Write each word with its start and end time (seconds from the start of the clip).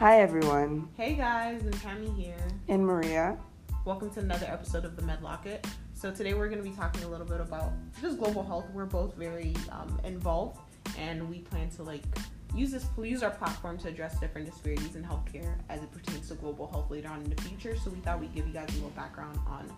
Hi, 0.00 0.22
everyone. 0.22 0.88
Hey 0.96 1.12
guys, 1.12 1.60
Ntami 1.60 2.16
here. 2.16 2.48
And 2.68 2.86
Maria. 2.86 3.36
Welcome 3.84 4.08
to 4.12 4.20
another 4.20 4.46
episode 4.46 4.86
of 4.86 4.96
the 4.96 5.02
Med 5.02 5.22
Locket. 5.22 5.66
So 5.92 6.10
today 6.10 6.32
we're 6.32 6.48
going 6.48 6.64
to 6.64 6.66
be 6.66 6.74
talking 6.74 7.04
a 7.04 7.06
little 7.06 7.26
bit 7.26 7.38
about 7.38 7.72
just 8.00 8.18
global 8.18 8.42
health. 8.42 8.64
We're 8.72 8.86
both 8.86 9.14
very 9.16 9.54
um, 9.70 10.00
involved, 10.02 10.58
and 10.96 11.28
we 11.28 11.40
plan 11.40 11.68
to 11.72 11.82
like 11.82 12.00
use 12.54 12.70
this 12.70 12.86
use 12.96 13.22
our 13.22 13.30
platform 13.30 13.76
to 13.80 13.88
address 13.88 14.18
different 14.18 14.50
disparities 14.50 14.96
in 14.96 15.04
healthcare 15.04 15.56
as 15.68 15.82
it 15.82 15.92
pertains 15.92 16.28
to 16.28 16.34
global 16.34 16.66
health 16.68 16.90
later 16.90 17.08
on 17.08 17.20
in 17.20 17.28
the 17.28 17.42
future. 17.42 17.76
So 17.76 17.90
we 17.90 17.98
thought 17.98 18.20
we'd 18.20 18.34
give 18.34 18.46
you 18.46 18.54
guys 18.54 18.70
a 18.70 18.76
little 18.76 18.88
background 18.92 19.38
on 19.46 19.70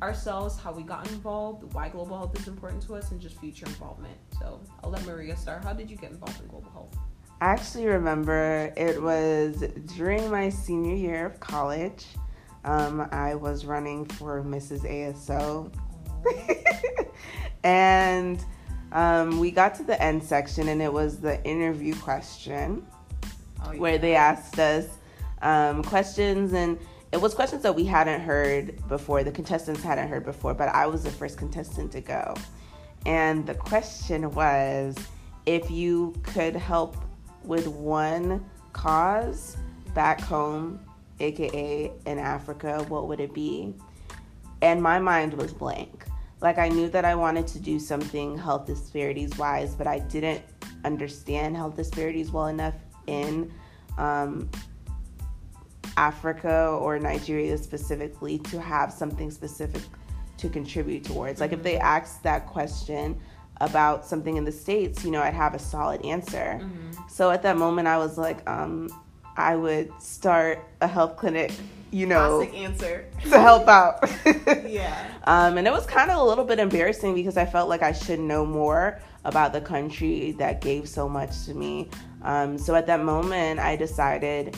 ourselves, 0.00 0.58
how 0.58 0.72
we 0.72 0.84
got 0.84 1.06
involved, 1.10 1.74
why 1.74 1.90
global 1.90 2.16
health 2.16 2.40
is 2.40 2.48
important 2.48 2.82
to 2.84 2.94
us, 2.94 3.10
and 3.10 3.20
just 3.20 3.38
future 3.40 3.66
involvement. 3.66 4.16
So 4.38 4.58
I'll 4.82 4.88
let 4.88 5.04
Maria 5.04 5.36
start. 5.36 5.62
How 5.62 5.74
did 5.74 5.90
you 5.90 5.98
get 5.98 6.12
involved 6.12 6.40
in 6.40 6.46
global 6.46 6.70
health? 6.70 6.96
I 7.40 7.48
actually 7.48 7.86
remember 7.86 8.72
it 8.76 9.02
was 9.02 9.62
during 9.94 10.30
my 10.30 10.48
senior 10.48 10.94
year 10.94 11.26
of 11.26 11.38
college. 11.38 12.06
Um, 12.64 13.06
I 13.12 13.34
was 13.34 13.66
running 13.66 14.06
for 14.06 14.42
Mrs. 14.42 14.82
ASO. 14.90 15.70
and 17.62 18.42
um, 18.92 19.38
we 19.38 19.50
got 19.50 19.74
to 19.74 19.82
the 19.82 20.00
end 20.02 20.22
section, 20.22 20.68
and 20.68 20.80
it 20.80 20.90
was 20.90 21.20
the 21.20 21.42
interview 21.44 21.94
question 21.96 22.86
oh, 23.64 23.72
yeah. 23.72 23.78
where 23.78 23.98
they 23.98 24.14
asked 24.14 24.58
us 24.58 24.88
um, 25.42 25.82
questions, 25.82 26.54
and 26.54 26.78
it 27.12 27.20
was 27.20 27.34
questions 27.34 27.62
that 27.62 27.74
we 27.74 27.84
hadn't 27.84 28.22
heard 28.22 28.82
before, 28.88 29.22
the 29.22 29.30
contestants 29.30 29.82
hadn't 29.82 30.08
heard 30.08 30.24
before, 30.24 30.54
but 30.54 30.70
I 30.70 30.86
was 30.86 31.04
the 31.04 31.10
first 31.10 31.36
contestant 31.36 31.92
to 31.92 32.00
go. 32.00 32.34
And 33.04 33.46
the 33.46 33.54
question 33.54 34.30
was 34.32 34.96
if 35.44 35.70
you 35.70 36.14
could 36.24 36.56
help 36.56 36.96
with 37.46 37.66
one 37.68 38.44
cause 38.72 39.56
back 39.94 40.20
home, 40.20 40.80
aka 41.20 41.92
in 42.06 42.18
Africa, 42.18 42.84
what 42.88 43.08
would 43.08 43.20
it 43.20 43.32
be? 43.32 43.74
And 44.62 44.82
my 44.82 44.98
mind 44.98 45.34
was 45.34 45.52
blank. 45.52 46.06
Like 46.40 46.58
I 46.58 46.68
knew 46.68 46.88
that 46.90 47.04
I 47.04 47.14
wanted 47.14 47.46
to 47.48 47.58
do 47.58 47.78
something 47.78 48.36
health 48.36 48.66
disparities 48.66 49.36
wise, 49.38 49.74
but 49.74 49.86
I 49.86 50.00
didn't 50.00 50.42
understand 50.84 51.56
health 51.56 51.76
disparities 51.76 52.30
well 52.30 52.46
enough 52.46 52.74
in 53.06 53.52
um, 53.96 54.50
Africa 55.96 56.76
or 56.80 56.98
Nigeria 56.98 57.56
specifically 57.56 58.38
to 58.38 58.60
have 58.60 58.92
something 58.92 59.30
specific 59.30 59.82
to 60.36 60.48
contribute 60.48 61.04
towards. 61.04 61.40
Like 61.40 61.52
if 61.52 61.62
they 61.62 61.74
mm-hmm. 61.74 61.86
asked 61.86 62.22
that 62.22 62.46
question, 62.46 63.18
about 63.60 64.04
something 64.04 64.36
in 64.36 64.44
the 64.44 64.52
states, 64.52 65.04
you 65.04 65.10
know, 65.10 65.22
I'd 65.22 65.34
have 65.34 65.54
a 65.54 65.58
solid 65.58 66.04
answer. 66.04 66.60
Mm-hmm. 66.60 67.08
So 67.08 67.30
at 67.30 67.42
that 67.42 67.56
moment, 67.56 67.88
I 67.88 67.98
was 67.98 68.18
like, 68.18 68.48
um, 68.48 68.88
I 69.36 69.56
would 69.56 69.92
start 70.00 70.66
a 70.80 70.86
health 70.86 71.16
clinic, 71.16 71.52
you 71.90 72.06
know, 72.06 72.38
classic 72.38 72.54
answer 72.54 73.06
to 73.24 73.40
help 73.40 73.68
out. 73.68 74.08
yeah. 74.66 75.10
Um, 75.24 75.58
and 75.58 75.66
it 75.66 75.70
was 75.70 75.86
kind 75.86 76.10
of 76.10 76.18
a 76.18 76.24
little 76.24 76.44
bit 76.44 76.58
embarrassing 76.58 77.14
because 77.14 77.36
I 77.36 77.44
felt 77.44 77.68
like 77.68 77.82
I 77.82 77.92
should 77.92 78.20
know 78.20 78.46
more 78.46 79.00
about 79.24 79.52
the 79.52 79.60
country 79.60 80.32
that 80.32 80.60
gave 80.60 80.88
so 80.88 81.08
much 81.08 81.44
to 81.44 81.54
me. 81.54 81.88
Um, 82.22 82.56
so 82.56 82.74
at 82.74 82.86
that 82.86 83.02
moment, 83.02 83.60
I 83.60 83.76
decided 83.76 84.56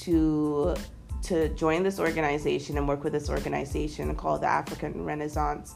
to 0.00 0.74
to 1.20 1.48
join 1.50 1.82
this 1.82 1.98
organization 1.98 2.78
and 2.78 2.86
work 2.86 3.02
with 3.02 3.12
this 3.12 3.28
organization 3.28 4.14
called 4.14 4.42
the 4.42 4.46
African 4.46 5.04
Renaissance 5.04 5.74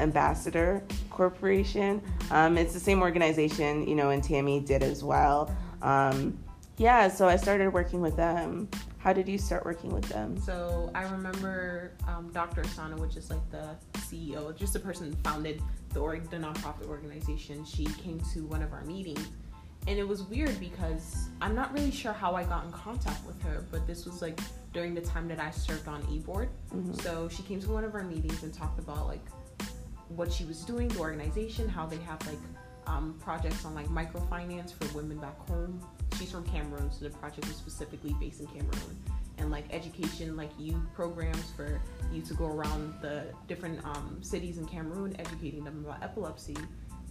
Ambassador 0.00 0.82
Corporation. 1.10 2.02
Um, 2.30 2.58
it's 2.58 2.74
the 2.74 2.80
same 2.80 3.02
organization, 3.02 3.86
you 3.86 3.94
know, 3.94 4.06
Ntami 4.06 4.64
did 4.64 4.82
as 4.82 5.04
well. 5.04 5.54
Um, 5.82 6.38
yeah, 6.76 7.08
so 7.08 7.28
I 7.28 7.36
started 7.36 7.72
working 7.72 8.00
with 8.00 8.16
them. 8.16 8.68
How 8.98 9.12
did 9.12 9.28
you 9.28 9.38
start 9.38 9.64
working 9.64 9.92
with 9.92 10.08
them? 10.08 10.38
So 10.38 10.90
I 10.94 11.02
remember 11.02 11.92
um, 12.06 12.30
Dr. 12.32 12.62
Asana, 12.62 12.98
which 12.98 13.16
is 13.16 13.30
like 13.30 13.50
the 13.50 13.76
CEO, 13.98 14.56
just 14.56 14.72
the 14.72 14.78
person 14.78 15.06
who 15.10 15.16
founded 15.22 15.62
the, 15.92 16.00
org- 16.00 16.28
the 16.30 16.36
nonprofit 16.36 16.86
organization. 16.86 17.64
She 17.64 17.84
came 17.84 18.20
to 18.34 18.44
one 18.46 18.62
of 18.62 18.72
our 18.72 18.84
meetings, 18.84 19.26
and 19.86 19.98
it 19.98 20.06
was 20.06 20.22
weird 20.24 20.58
because 20.60 21.28
I'm 21.40 21.54
not 21.54 21.72
really 21.72 21.90
sure 21.90 22.12
how 22.12 22.34
I 22.34 22.44
got 22.44 22.64
in 22.64 22.72
contact 22.72 23.26
with 23.26 23.40
her, 23.42 23.64
but 23.70 23.86
this 23.86 24.04
was 24.04 24.20
like 24.20 24.38
during 24.72 24.94
the 24.94 25.00
time 25.00 25.28
that 25.28 25.40
I 25.40 25.50
served 25.50 25.88
on 25.88 26.06
e 26.10 26.18
board. 26.18 26.50
Mm-hmm. 26.74 26.94
So 27.00 27.28
she 27.28 27.42
came 27.42 27.60
to 27.60 27.70
one 27.70 27.84
of 27.84 27.94
our 27.94 28.04
meetings 28.04 28.42
and 28.42 28.52
talked 28.52 28.78
about 28.78 29.06
like 29.06 29.24
what 30.16 30.32
she 30.32 30.44
was 30.44 30.62
doing, 30.64 30.88
the 30.88 30.98
organization, 30.98 31.68
how 31.68 31.86
they 31.86 31.98
have 31.98 32.24
like 32.26 32.38
um, 32.86 33.14
projects 33.20 33.64
on 33.64 33.74
like 33.74 33.86
microfinance 33.88 34.72
for 34.72 34.96
women 34.96 35.18
back 35.18 35.38
home. 35.48 35.80
She's 36.18 36.30
from 36.30 36.44
Cameroon, 36.44 36.90
so 36.92 37.04
the 37.04 37.10
project 37.10 37.46
was 37.46 37.56
specifically 37.56 38.14
based 38.20 38.40
in 38.40 38.46
Cameroon. 38.46 38.98
And 39.38 39.50
like 39.50 39.64
education, 39.72 40.36
like 40.36 40.50
youth 40.58 40.82
programs 40.94 41.50
for 41.56 41.80
you 42.12 42.20
to 42.22 42.34
go 42.34 42.46
around 42.46 42.94
the 43.00 43.24
different 43.48 43.82
um, 43.86 44.18
cities 44.20 44.58
in 44.58 44.66
Cameroon, 44.66 45.16
educating 45.18 45.64
them 45.64 45.84
about 45.86 46.02
epilepsy, 46.02 46.56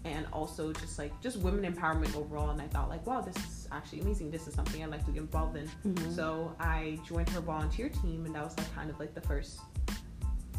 and 0.06 0.28
also 0.32 0.72
just 0.72 1.00
like 1.00 1.12
just 1.22 1.38
women 1.38 1.72
empowerment 1.74 2.16
overall. 2.16 2.52
And 2.52 2.62
I 2.62 2.68
thought 2.68 2.88
like, 2.88 3.06
wow, 3.08 3.22
this 3.22 3.36
is 3.38 3.68
actually 3.72 4.02
amazing. 4.02 4.30
This 4.30 4.48
is 4.48 4.54
something 4.54 4.84
I'd 4.84 4.92
like 4.92 5.06
to 5.06 5.12
get 5.12 5.22
involved 5.22 5.58
in. 5.58 5.68
Mm-hmm. 5.88 6.12
So 6.12 6.56
I 6.60 7.00
joined 7.08 7.30
her 7.30 7.42
volunteer 7.42 7.90
team, 7.90 8.26
and 8.26 8.36
that 8.36 8.44
was 8.44 8.56
like 8.58 8.76
kind 8.76 8.92
of 8.92 9.00
like 9.00 9.16
the 9.16 9.22
first 9.22 9.62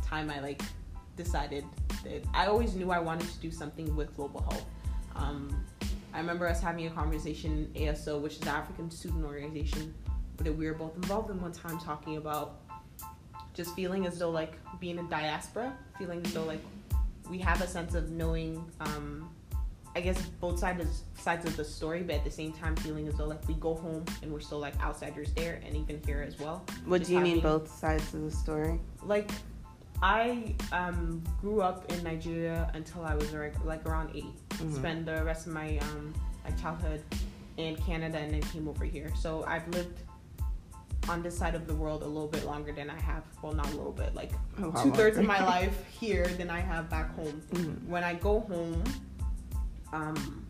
time 0.04 0.28
I 0.28 0.40
like 0.40 0.62
decided 1.16 1.64
that 2.04 2.24
I 2.34 2.46
always 2.46 2.74
knew 2.74 2.90
I 2.90 2.98
wanted 2.98 3.28
to 3.28 3.38
do 3.38 3.50
something 3.50 3.94
with 3.96 4.14
global 4.16 4.42
health. 4.42 4.64
Um, 5.16 5.64
I 6.12 6.18
remember 6.18 6.48
us 6.48 6.60
having 6.60 6.86
a 6.86 6.90
conversation 6.90 7.70
ASO, 7.74 8.20
which 8.20 8.34
is 8.34 8.40
the 8.40 8.50
African 8.50 8.90
Student 8.90 9.24
Organization, 9.24 9.94
that 10.38 10.52
we 10.52 10.66
were 10.66 10.74
both 10.74 10.96
involved 10.96 11.30
in 11.30 11.40
one 11.40 11.52
time 11.52 11.78
talking 11.78 12.16
about 12.16 12.60
just 13.54 13.74
feeling 13.74 14.06
as 14.06 14.18
though 14.18 14.30
like 14.30 14.54
being 14.80 14.98
a 14.98 15.02
diaspora, 15.04 15.72
feeling 15.98 16.24
as 16.24 16.32
though 16.32 16.44
like 16.44 16.62
we 17.28 17.38
have 17.38 17.60
a 17.60 17.66
sense 17.66 17.94
of 17.94 18.10
knowing, 18.10 18.64
um, 18.80 19.30
I 19.94 20.00
guess 20.00 20.20
both 20.40 20.58
sides 20.58 21.04
sides 21.14 21.44
of 21.44 21.56
the 21.56 21.64
story, 21.64 22.02
but 22.02 22.16
at 22.16 22.24
the 22.24 22.30
same 22.30 22.52
time 22.52 22.74
feeling 22.76 23.06
as 23.06 23.14
though 23.14 23.26
like 23.26 23.46
we 23.46 23.54
go 23.54 23.74
home 23.74 24.04
and 24.22 24.32
we're 24.32 24.40
still 24.40 24.58
like 24.58 24.80
outsiders 24.80 25.32
there, 25.34 25.60
and 25.64 25.76
even 25.76 26.00
here 26.06 26.24
as 26.26 26.38
well. 26.38 26.64
What 26.86 26.98
just 26.98 27.08
do 27.08 27.14
you 27.14 27.18
having, 27.18 27.34
mean 27.34 27.42
both 27.42 27.70
sides 27.70 28.14
of 28.14 28.22
the 28.22 28.30
story? 28.30 28.80
Like 29.02 29.30
I 30.02 30.54
um, 30.72 31.22
grew 31.40 31.60
up 31.60 31.90
in 31.92 32.02
Nigeria 32.02 32.70
until 32.74 33.04
I 33.04 33.14
was 33.14 33.32
like 33.64 33.84
around 33.86 34.10
8 34.14 34.24
mm-hmm. 34.24 34.74
Spent 34.74 35.06
the 35.06 35.22
rest 35.24 35.46
of 35.46 35.52
my 35.52 35.78
um, 35.78 36.14
my 36.44 36.50
childhood 36.52 37.02
in 37.56 37.76
Canada 37.76 38.18
and 38.18 38.32
then 38.32 38.42
came 38.42 38.66
over 38.68 38.84
here. 38.84 39.12
So 39.20 39.44
I've 39.46 39.68
lived 39.68 40.00
on 41.08 41.22
this 41.22 41.36
side 41.36 41.54
of 41.54 41.66
the 41.66 41.74
world 41.74 42.02
a 42.02 42.06
little 42.06 42.28
bit 42.28 42.44
longer 42.44 42.72
than 42.72 42.88
I 42.88 42.98
have. 43.00 43.24
Well, 43.42 43.52
not 43.52 43.66
a 43.66 43.76
little 43.76 43.92
bit, 43.92 44.14
like 44.14 44.30
oh, 44.62 44.72
two 44.82 44.92
thirds 44.92 45.18
of 45.18 45.24
my 45.24 45.44
life 45.56 45.84
here 45.88 46.26
than 46.26 46.50
I 46.50 46.60
have 46.60 46.88
back 46.88 47.14
home. 47.14 47.42
Mm-hmm. 47.52 47.90
When 47.90 48.04
I 48.04 48.14
go 48.14 48.40
home, 48.40 48.82
um, 49.92 50.46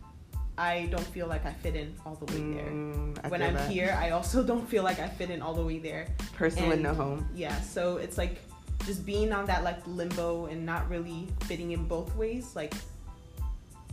I 0.57 0.87
don't 0.91 1.07
feel 1.07 1.27
like 1.27 1.45
I 1.45 1.53
fit 1.53 1.75
in 1.75 1.95
all 2.05 2.15
the 2.15 2.25
way 2.25 2.53
there. 2.53 2.69
Mm, 2.69 3.29
when 3.29 3.41
I'm 3.41 3.55
that. 3.55 3.71
here, 3.71 3.97
I 3.99 4.11
also 4.11 4.43
don't 4.51 4.67
feel 4.67 4.83
like 4.83 4.99
I 4.99 5.07
fit 5.07 5.29
in 5.29 5.41
all 5.41 5.53
the 5.53 5.65
way 5.65 5.79
there. 5.79 6.07
Person 6.35 6.63
and, 6.63 6.69
with 6.69 6.81
no 6.81 6.93
home. 6.93 7.27
Yeah, 7.33 7.59
so 7.61 7.97
it's 7.97 8.17
like 8.17 8.37
just 8.85 9.05
being 9.05 9.31
on 9.31 9.45
that 9.45 9.63
like 9.63 9.79
limbo 9.85 10.45
and 10.45 10.65
not 10.65 10.89
really 10.89 11.27
fitting 11.41 11.71
in 11.71 11.85
both 11.85 12.15
ways, 12.15 12.55
like 12.55 12.73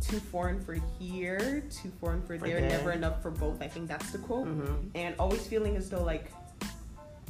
too 0.00 0.19
foreign 0.19 0.60
for 0.60 0.78
here, 0.99 1.62
too 1.71 1.91
foreign 2.00 2.22
for, 2.22 2.38
there, 2.38 2.60
never 2.60 2.93
enough 2.93 3.22
for 3.22 3.31
both. 3.31 3.62
I 3.62 3.69
think 3.69 3.88
that's 3.88 4.10
the 4.10 4.19
quote. 4.19 4.47
Mm-hmm. 4.47 4.88
And 4.94 5.15
always 5.19 5.47
feeling 5.47 5.76
as 5.76 5.91
though 5.91 6.03
like 6.03 6.31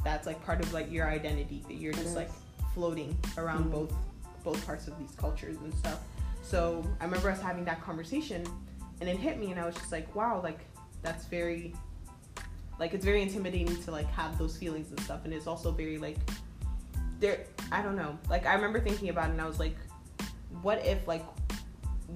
that's 0.03 0.25
like 0.25 0.43
part 0.45 0.63
of 0.63 0.73
like 0.73 0.91
your 0.91 1.07
identity 1.09 1.63
that 1.67 1.75
you're 1.75 1.93
just 1.93 2.15
like 2.15 2.29
floating 2.73 3.17
around 3.37 3.63
mm-hmm. 3.63 3.71
both 3.71 3.93
both 4.43 4.65
parts 4.65 4.87
of 4.87 4.97
these 4.97 5.11
cultures 5.11 5.57
and 5.57 5.73
stuff. 5.73 5.99
So 6.41 6.85
I 6.99 7.05
remember 7.05 7.29
us 7.29 7.41
having 7.41 7.65
that 7.65 7.83
conversation 7.83 8.45
and 9.01 9.09
it 9.09 9.17
hit 9.17 9.39
me 9.39 9.51
and 9.51 9.59
I 9.59 9.65
was 9.65 9.75
just 9.75 9.91
like, 9.91 10.13
wow, 10.15 10.41
like 10.41 10.59
that's 11.01 11.25
very 11.25 11.73
like 12.79 12.93
it's 12.93 13.03
very 13.03 13.21
intimidating 13.21 13.81
to 13.83 13.91
like 13.91 14.07
have 14.11 14.37
those 14.37 14.55
feelings 14.55 14.89
and 14.89 14.99
stuff 15.01 15.25
and 15.25 15.33
it's 15.33 15.47
also 15.47 15.71
very 15.71 15.97
like 15.97 16.17
there 17.19 17.45
I 17.71 17.81
don't 17.81 17.95
know. 17.95 18.17
Like 18.29 18.45
I 18.45 18.53
remember 18.53 18.79
thinking 18.79 19.09
about 19.09 19.29
it 19.29 19.31
and 19.31 19.41
I 19.41 19.45
was 19.47 19.59
like, 19.59 19.75
what 20.61 20.85
if 20.85 21.07
like 21.07 21.25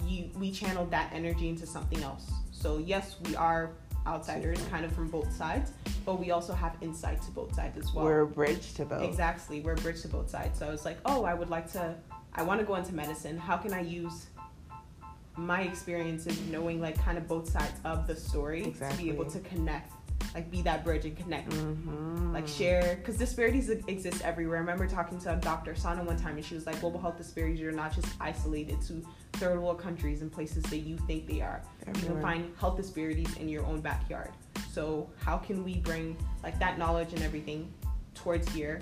you 0.06 0.30
we 0.36 0.52
channeled 0.52 0.92
that 0.92 1.12
energy 1.14 1.50
into 1.50 1.66
something 1.66 2.02
else? 2.02 2.32
So 2.52 2.78
yes, 2.78 3.18
we 3.26 3.36
are 3.36 3.72
outsiders 4.06 4.60
kind 4.70 4.84
of 4.84 4.92
from 4.92 5.10
both 5.10 5.32
sides, 5.34 5.72
but 6.06 6.20
we 6.20 6.32
also 6.32 6.54
have 6.54 6.76
insight 6.82 7.22
to 7.22 7.32
both 7.32 7.56
sides 7.56 7.78
as 7.78 7.94
well. 7.94 8.06
We're 8.06 8.22
a 8.22 8.28
bridge 8.28 8.74
to 8.76 8.86
both. 8.86 9.04
Exactly. 9.04 9.62
We're 9.62 9.74
a 9.74 9.78
bridge 9.78 10.02
to 10.02 10.08
both 10.08 10.30
sides. 10.30 10.60
So 10.60 10.68
I 10.68 10.70
was 10.70 10.86
like, 10.86 10.98
oh, 11.06 11.24
I 11.24 11.34
would 11.34 11.50
like 11.50 11.72
to 11.74 11.96
I 12.36 12.44
want 12.44 12.60
to 12.60 12.66
go 12.66 12.76
into 12.76 12.96
medicine. 12.96 13.38
How 13.38 13.58
can 13.58 13.74
I 13.74 13.82
use 13.82 14.28
my 15.36 15.62
experiences 15.62 16.40
knowing 16.52 16.80
like 16.80 16.98
kind 17.00 17.18
of 17.18 17.28
both 17.28 17.50
sides 17.50 17.80
of 17.86 18.08
the 18.08 18.16
story 18.16 18.66
exactly. 18.66 18.98
to 18.98 19.04
be 19.04 19.10
able 19.10 19.30
to 19.32 19.40
connect 19.40 19.93
like 20.34 20.50
be 20.50 20.62
that 20.62 20.84
bridge 20.84 21.06
and 21.06 21.16
connect 21.18 21.50
mm-hmm. 21.50 22.34
like 22.34 22.48
share 22.48 22.96
because 22.98 23.18
disparities 23.18 23.70
exist 23.70 24.22
everywhere 24.24 24.58
i 24.58 24.60
remember 24.60 24.88
talking 24.88 25.20
to 25.20 25.34
a 25.34 25.36
dr 25.38 25.76
sana 25.76 26.04
one 26.04 26.18
time 26.18 26.36
and 26.36 26.46
she 26.46 26.56
was 26.56 26.66
like 26.66 26.80
global 26.80 27.00
health 27.00 27.18
disparities 27.18 27.62
are 27.62 27.72
not 27.72 27.94
just 27.94 28.08
isolated 28.20 28.82
to 28.82 29.06
third 29.34 29.62
world 29.62 29.80
countries 29.80 30.22
and 30.22 30.32
places 30.32 30.64
that 30.64 30.80
you 30.80 30.98
think 31.08 31.28
they 31.28 31.42
are 31.42 31.62
everywhere. 31.88 32.02
you 32.02 32.08
can 32.14 32.22
find 32.22 32.54
health 32.60 32.78
disparities 32.78 33.36
in 33.38 33.48
your 33.50 33.66
own 33.66 33.82
backyard 33.82 34.32
So 34.72 35.10
how 35.20 35.38
can 35.38 35.64
we 35.64 35.78
bring 35.78 36.18
like 36.44 36.60
that 36.60 36.80
knowledge 36.80 37.14
and 37.14 37.22
everything 37.22 37.72
towards 38.16 38.50
here, 38.50 38.82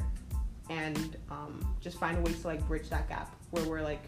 and 0.69 1.17
um, 1.29 1.75
just 1.81 1.99
find 1.99 2.17
a 2.17 2.21
way 2.21 2.33
to 2.33 2.47
like 2.47 2.65
bridge 2.67 2.89
that 2.89 3.09
gap 3.09 3.35
where 3.51 3.63
we're 3.65 3.81
like 3.81 4.03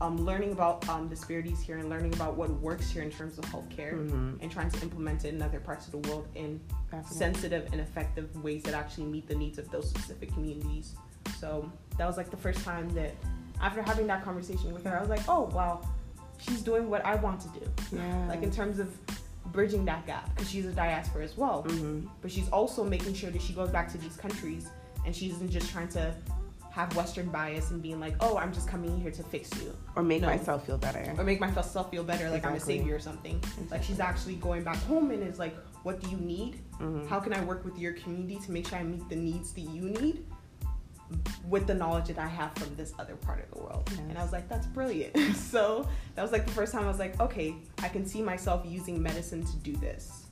um, 0.00 0.18
learning 0.18 0.52
about 0.52 0.86
um, 0.88 1.08
disparities 1.08 1.60
here 1.60 1.78
and 1.78 1.88
learning 1.88 2.12
about 2.14 2.36
what 2.36 2.50
works 2.60 2.90
here 2.90 3.02
in 3.02 3.10
terms 3.10 3.38
of 3.38 3.44
healthcare 3.46 3.94
mm-hmm. 3.94 4.34
and 4.40 4.52
trying 4.52 4.70
to 4.70 4.82
implement 4.82 5.24
it 5.24 5.32
in 5.32 5.40
other 5.40 5.60
parts 5.60 5.86
of 5.86 5.92
the 5.92 6.08
world 6.08 6.28
in 6.34 6.60
Definitely. 6.90 7.16
sensitive 7.16 7.68
and 7.72 7.80
effective 7.80 8.42
ways 8.42 8.62
that 8.64 8.74
actually 8.74 9.04
meet 9.04 9.26
the 9.26 9.34
needs 9.34 9.58
of 9.58 9.70
those 9.70 9.88
specific 9.88 10.32
communities. 10.32 10.96
So 11.40 11.70
that 11.96 12.06
was 12.06 12.16
like 12.16 12.30
the 12.30 12.36
first 12.36 12.62
time 12.62 12.90
that 12.90 13.14
after 13.60 13.82
having 13.82 14.06
that 14.08 14.22
conversation 14.22 14.72
with 14.72 14.84
her, 14.84 14.98
I 14.98 15.00
was 15.00 15.08
like, 15.08 15.26
oh 15.28 15.44
wow, 15.54 15.80
she's 16.38 16.60
doing 16.60 16.90
what 16.90 17.04
I 17.04 17.14
want 17.14 17.40
to 17.40 17.48
do. 17.48 17.66
Yeah. 17.92 18.26
Like 18.28 18.42
in 18.42 18.50
terms 18.50 18.78
of 18.78 18.94
bridging 19.46 19.84
that 19.86 20.06
gap 20.06 20.28
because 20.34 20.50
she's 20.50 20.66
a 20.66 20.72
diaspora 20.72 21.24
as 21.24 21.36
well, 21.38 21.64
mm-hmm. 21.66 22.06
but 22.20 22.30
she's 22.30 22.50
also 22.50 22.84
making 22.84 23.14
sure 23.14 23.30
that 23.30 23.40
she 23.40 23.54
goes 23.54 23.70
back 23.70 23.90
to 23.92 23.98
these 23.98 24.16
countries 24.16 24.68
and 25.06 25.16
she 25.16 25.30
isn't 25.30 25.50
just 25.50 25.70
trying 25.70 25.88
to 25.88 26.14
have 26.76 26.94
Western 26.94 27.30
bias 27.30 27.70
and 27.70 27.80
being 27.80 27.98
like, 27.98 28.14
oh, 28.20 28.36
I'm 28.36 28.52
just 28.52 28.68
coming 28.68 29.00
here 29.00 29.10
to 29.10 29.22
fix 29.22 29.50
you. 29.62 29.74
Or 29.96 30.02
make 30.02 30.20
no. 30.20 30.28
myself 30.28 30.66
feel 30.66 30.76
better. 30.76 31.14
Or 31.16 31.24
make 31.24 31.40
myself 31.40 31.90
feel 31.90 32.04
better, 32.04 32.28
like 32.28 32.44
exactly. 32.44 32.50
I'm 32.50 32.56
a 32.56 32.60
savior 32.60 32.96
or 32.96 32.98
something. 32.98 33.36
Exactly. 33.36 33.66
Like 33.70 33.82
she's 33.82 33.98
actually 33.98 34.34
going 34.34 34.62
back 34.62 34.76
home 34.82 35.10
and 35.10 35.22
is 35.22 35.38
like, 35.38 35.56
what 35.84 36.02
do 36.02 36.10
you 36.10 36.18
need? 36.18 36.60
Mm-hmm. 36.74 37.08
How 37.08 37.18
can 37.18 37.32
I 37.32 37.42
work 37.44 37.64
with 37.64 37.78
your 37.78 37.94
community 37.94 38.38
to 38.44 38.52
make 38.52 38.68
sure 38.68 38.76
I 38.76 38.82
meet 38.82 39.08
the 39.08 39.16
needs 39.16 39.52
that 39.54 39.62
you 39.62 39.84
need? 39.84 40.26
with 41.48 41.68
the 41.68 41.74
knowledge 41.74 42.08
that 42.08 42.18
I 42.18 42.26
have 42.26 42.52
from 42.56 42.74
this 42.74 42.92
other 42.98 43.14
part 43.14 43.38
of 43.40 43.48
the 43.52 43.62
world. 43.62 43.88
Yes. 43.92 44.00
And 44.08 44.18
I 44.18 44.22
was 44.24 44.32
like, 44.32 44.48
that's 44.48 44.66
brilliant. 44.66 45.16
so 45.36 45.88
that 46.16 46.22
was 46.22 46.32
like 46.32 46.44
the 46.44 46.50
first 46.50 46.72
time 46.72 46.82
I 46.82 46.88
was 46.88 46.98
like, 46.98 47.20
okay, 47.20 47.54
I 47.80 47.88
can 47.88 48.04
see 48.04 48.20
myself 48.20 48.66
using 48.66 49.00
medicine 49.00 49.46
to 49.46 49.56
do 49.58 49.76
this. 49.76 50.25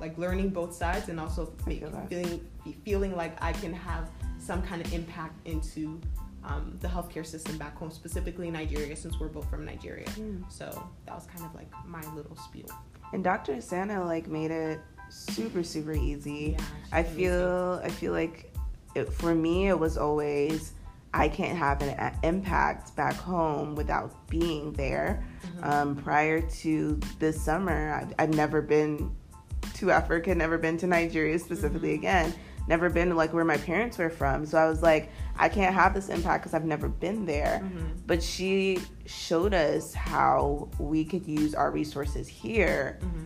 Like 0.00 0.16
learning 0.18 0.50
both 0.50 0.74
sides 0.74 1.08
and 1.08 1.20
also 1.20 1.52
feeling 1.64 2.48
feeling 2.84 3.16
like 3.16 3.42
I 3.42 3.52
can 3.52 3.72
have 3.72 4.10
some 4.38 4.62
kind 4.62 4.84
of 4.84 4.92
impact 4.92 5.46
into 5.46 6.00
um, 6.42 6.76
the 6.80 6.88
healthcare 6.88 7.26
system 7.26 7.58
back 7.58 7.76
home, 7.76 7.90
specifically 7.90 8.50
Nigeria, 8.50 8.96
since 8.96 9.20
we're 9.20 9.28
both 9.28 9.48
from 9.50 9.64
Nigeria. 9.64 10.06
Mm. 10.06 10.50
So 10.50 10.88
that 11.06 11.14
was 11.14 11.26
kind 11.26 11.44
of 11.44 11.54
like 11.54 11.68
my 11.86 12.02
little 12.14 12.36
spiel. 12.36 12.70
And 13.12 13.22
Dr. 13.22 13.60
Sana 13.60 14.04
like 14.04 14.26
made 14.26 14.50
it 14.50 14.80
super 15.10 15.62
super 15.62 15.92
easy. 15.92 16.56
Yeah, 16.58 16.64
I 16.92 17.02
feel 17.02 17.80
I 17.84 17.90
feel 17.90 18.12
like 18.12 18.54
it, 18.94 19.12
for 19.12 19.34
me 19.34 19.68
it 19.68 19.78
was 19.78 19.98
always 19.98 20.72
I 21.12 21.28
can't 21.28 21.58
have 21.58 21.82
an 21.82 22.14
impact 22.22 22.94
back 22.94 23.14
home 23.14 23.74
without 23.74 24.28
being 24.28 24.72
there. 24.74 25.24
Mm-hmm. 25.44 25.64
Um, 25.64 25.96
prior 25.96 26.40
to 26.40 27.00
this 27.18 27.40
summer, 27.42 27.92
I've, 28.00 28.14
I've, 28.18 28.34
never 28.34 28.62
been 28.62 29.10
to 29.74 29.90
Africa, 29.90 30.34
never 30.34 30.58
been 30.58 30.76
to 30.78 30.86
Nigeria 30.86 31.38
specifically 31.38 31.90
mm-hmm. 31.90 32.06
again 32.06 32.34
never 32.70 32.88
been 32.88 33.16
like 33.16 33.32
where 33.32 33.44
my 33.44 33.56
parents 33.58 33.98
were 33.98 34.08
from. 34.08 34.46
So 34.46 34.56
I 34.56 34.68
was 34.68 34.80
like, 34.80 35.10
I 35.36 35.48
can't 35.48 35.74
have 35.74 35.92
this 35.92 36.08
impact 36.08 36.44
because 36.44 36.54
I've 36.54 36.64
never 36.64 36.88
been 36.88 37.26
there. 37.26 37.60
Mm-hmm. 37.62 37.86
But 38.06 38.22
she 38.22 38.78
showed 39.06 39.52
us 39.52 39.92
how 39.92 40.68
we 40.78 41.04
could 41.04 41.26
use 41.26 41.54
our 41.54 41.72
resources 41.72 42.28
here 42.28 42.98
mm-hmm. 43.02 43.24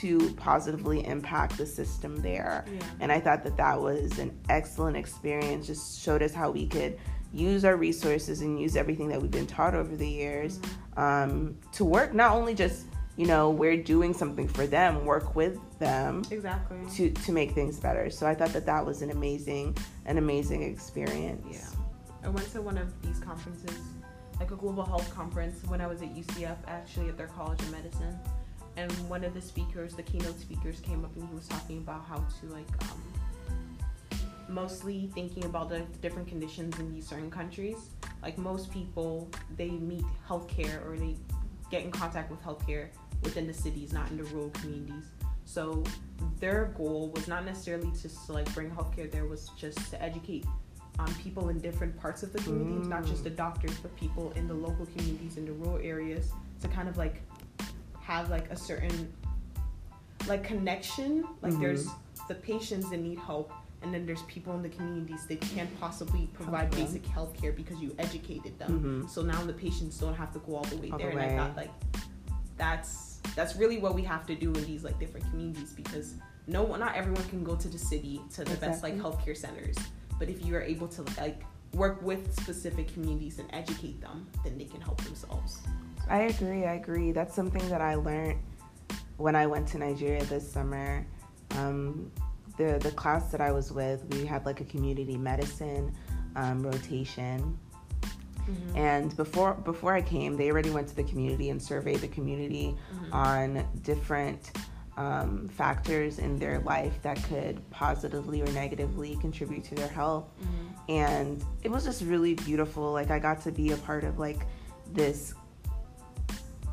to 0.00 0.34
positively 0.34 1.06
impact 1.06 1.56
the 1.56 1.66
system 1.66 2.20
there. 2.20 2.66
Yeah. 2.70 2.80
And 3.00 3.10
I 3.10 3.18
thought 3.18 3.42
that 3.44 3.56
that 3.56 3.80
was 3.80 4.18
an 4.18 4.38
excellent 4.50 4.98
experience. 4.98 5.66
Just 5.66 6.02
showed 6.02 6.22
us 6.22 6.34
how 6.34 6.50
we 6.50 6.66
could 6.66 6.98
use 7.32 7.64
our 7.64 7.76
resources 7.76 8.42
and 8.42 8.60
use 8.60 8.76
everything 8.76 9.08
that 9.08 9.20
we've 9.20 9.30
been 9.30 9.46
taught 9.46 9.74
over 9.74 9.96
the 9.96 10.08
years 10.08 10.58
mm-hmm. 10.58 11.00
um, 11.00 11.56
to 11.72 11.84
work 11.86 12.12
not 12.12 12.32
only 12.32 12.54
just 12.54 12.88
you 13.22 13.28
know 13.28 13.50
we're 13.50 13.76
doing 13.76 14.12
something 14.12 14.48
for 14.48 14.66
them 14.66 15.04
work 15.04 15.36
with 15.36 15.56
them 15.78 16.24
exactly. 16.32 16.78
to 16.96 17.08
to 17.22 17.30
make 17.30 17.52
things 17.52 17.78
better. 17.78 18.10
So 18.10 18.26
i 18.26 18.34
thought 18.34 18.52
that 18.52 18.66
that 18.66 18.84
was 18.84 19.00
an 19.00 19.10
amazing 19.10 19.76
an 20.06 20.18
amazing 20.18 20.64
experience. 20.64 21.46
Yeah. 21.48 22.26
I 22.26 22.28
went 22.30 22.50
to 22.50 22.60
one 22.60 22.76
of 22.76 22.88
these 23.00 23.20
conferences 23.20 23.78
like 24.40 24.50
a 24.50 24.56
global 24.56 24.84
health 24.84 25.08
conference 25.14 25.62
when 25.68 25.80
i 25.80 25.86
was 25.86 26.02
at 26.02 26.12
ucf 26.16 26.56
actually 26.66 27.08
at 27.10 27.16
their 27.16 27.28
college 27.28 27.60
of 27.62 27.70
medicine. 27.70 28.18
And 28.76 28.90
one 29.08 29.22
of 29.22 29.34
the 29.34 29.40
speakers 29.40 29.94
the 29.94 30.02
keynote 30.02 30.40
speakers 30.40 30.80
came 30.80 31.04
up 31.04 31.14
and 31.14 31.28
he 31.28 31.32
was 31.32 31.46
talking 31.46 31.78
about 31.78 32.04
how 32.04 32.16
to 32.16 32.46
like 32.52 32.72
um, 32.90 33.02
mostly 34.48 35.10
thinking 35.14 35.44
about 35.44 35.68
the 35.68 35.82
different 36.00 36.26
conditions 36.26 36.76
in 36.80 36.92
these 36.92 37.06
certain 37.06 37.30
countries. 37.30 37.76
Like 38.20 38.36
most 38.36 38.72
people 38.72 39.30
they 39.56 39.70
meet 39.70 40.06
healthcare 40.28 40.84
or 40.84 40.96
they 40.96 41.14
get 41.70 41.84
in 41.84 41.92
contact 41.92 42.28
with 42.32 42.42
healthcare 42.42 42.88
within 43.22 43.46
the 43.46 43.54
cities, 43.54 43.92
not 43.92 44.10
in 44.10 44.16
the 44.16 44.24
rural 44.24 44.50
communities. 44.50 45.04
So 45.44 45.82
their 46.38 46.72
goal 46.76 47.10
was 47.14 47.28
not 47.28 47.44
necessarily 47.44 47.90
just 48.00 48.26
to 48.26 48.32
like 48.32 48.52
bring 48.54 48.70
healthcare 48.70 49.10
there, 49.10 49.26
was 49.26 49.50
just 49.56 49.90
to 49.90 50.02
educate 50.02 50.46
um, 50.98 51.12
people 51.22 51.48
in 51.48 51.58
different 51.60 51.98
parts 51.98 52.22
of 52.22 52.32
the 52.32 52.38
communities, 52.40 52.86
mm. 52.86 52.90
not 52.90 53.04
just 53.04 53.24
the 53.24 53.30
mm. 53.30 53.36
doctors, 53.36 53.76
but 53.78 53.94
people 53.96 54.32
in 54.36 54.46
the 54.46 54.54
local 54.54 54.86
communities, 54.86 55.36
in 55.36 55.46
the 55.46 55.52
rural 55.52 55.78
areas, 55.82 56.32
to 56.60 56.68
kind 56.68 56.88
of 56.88 56.96
like 56.96 57.22
have 58.00 58.30
like 58.30 58.50
a 58.50 58.56
certain 58.56 59.12
like 60.28 60.44
connection. 60.44 61.24
Like 61.40 61.52
mm-hmm. 61.52 61.62
there's 61.62 61.88
the 62.28 62.34
patients 62.34 62.90
that 62.90 62.98
need 62.98 63.18
help, 63.18 63.52
and 63.82 63.92
then 63.92 64.06
there's 64.06 64.22
people 64.22 64.54
in 64.54 64.62
the 64.62 64.68
communities 64.68 65.26
that 65.26 65.40
can't 65.40 65.80
possibly 65.80 66.28
provide 66.34 66.72
okay. 66.72 66.84
basic 66.84 67.06
health 67.06 67.34
care 67.40 67.52
because 67.52 67.80
you 67.80 67.94
educated 67.98 68.58
them. 68.58 68.70
Mm-hmm. 68.70 69.08
So 69.08 69.22
now 69.22 69.42
the 69.44 69.52
patients 69.52 69.98
don't 69.98 70.14
have 70.14 70.32
to 70.34 70.38
go 70.40 70.56
all 70.56 70.64
the 70.64 70.76
way 70.76 70.90
all 70.90 70.98
there. 70.98 71.10
The 71.10 71.16
way. 71.16 71.28
And 71.28 71.40
I 71.40 71.46
thought 71.46 71.56
like 71.56 71.70
that's 72.56 73.20
that's 73.34 73.56
really 73.56 73.78
what 73.78 73.94
we 73.94 74.02
have 74.02 74.26
to 74.26 74.34
do 74.34 74.52
in 74.52 74.64
these 74.64 74.84
like 74.84 74.98
different 74.98 75.28
communities 75.30 75.72
because 75.72 76.14
no 76.46 76.62
one 76.62 76.80
not 76.80 76.94
everyone 76.94 77.24
can 77.28 77.44
go 77.44 77.54
to 77.54 77.68
the 77.68 77.78
city 77.78 78.20
to 78.30 78.44
the 78.44 78.52
exactly. 78.52 78.68
best 78.68 78.82
like 78.82 78.96
healthcare 78.98 79.36
centers. 79.36 79.76
But 80.18 80.28
if 80.28 80.44
you 80.44 80.54
are 80.56 80.62
able 80.62 80.88
to 80.88 81.02
like 81.18 81.42
work 81.74 82.02
with 82.02 82.34
specific 82.40 82.92
communities 82.92 83.38
and 83.38 83.48
educate 83.52 84.00
them 84.00 84.26
then 84.44 84.58
they 84.58 84.64
can 84.64 84.80
help 84.80 85.02
themselves. 85.02 85.60
I 86.08 86.22
agree 86.22 86.64
i 86.64 86.74
agree. 86.74 87.12
That's 87.12 87.34
something 87.34 87.66
that 87.68 87.80
i 87.80 87.94
learned 87.94 88.40
when 89.16 89.36
i 89.36 89.46
went 89.46 89.68
to 89.68 89.78
nigeria 89.78 90.24
this 90.24 90.50
summer. 90.50 91.06
Um, 91.56 92.10
the 92.58 92.78
the 92.82 92.90
class 92.92 93.30
that 93.32 93.40
i 93.40 93.50
was 93.50 93.72
with 93.72 94.04
we 94.10 94.26
had 94.26 94.44
like 94.44 94.60
a 94.60 94.64
community 94.64 95.16
medicine 95.16 95.94
um, 96.36 96.62
rotation 96.62 97.58
Mm-hmm. 98.48 98.76
And 98.76 99.16
before 99.16 99.54
before 99.54 99.94
I 99.94 100.02
came, 100.02 100.36
they 100.36 100.50
already 100.50 100.70
went 100.70 100.88
to 100.88 100.96
the 100.96 101.04
community 101.04 101.50
and 101.50 101.62
surveyed 101.62 102.00
the 102.00 102.08
community 102.08 102.76
mm-hmm. 102.94 103.12
on 103.12 103.66
different 103.82 104.52
um, 104.96 105.48
factors 105.48 106.18
in 106.18 106.38
their 106.38 106.60
life 106.60 107.00
that 107.02 107.22
could 107.24 107.68
positively 107.70 108.42
or 108.42 108.46
negatively 108.52 109.16
contribute 109.16 109.64
to 109.64 109.74
their 109.74 109.88
health. 109.88 110.26
Mm-hmm. 110.40 110.90
And 110.90 111.44
it 111.62 111.70
was 111.70 111.84
just 111.84 112.02
really 112.02 112.34
beautiful. 112.34 112.92
Like 112.92 113.10
I 113.10 113.18
got 113.18 113.42
to 113.42 113.52
be 113.52 113.72
a 113.72 113.76
part 113.78 114.04
of 114.04 114.18
like 114.18 114.46
this 114.92 115.34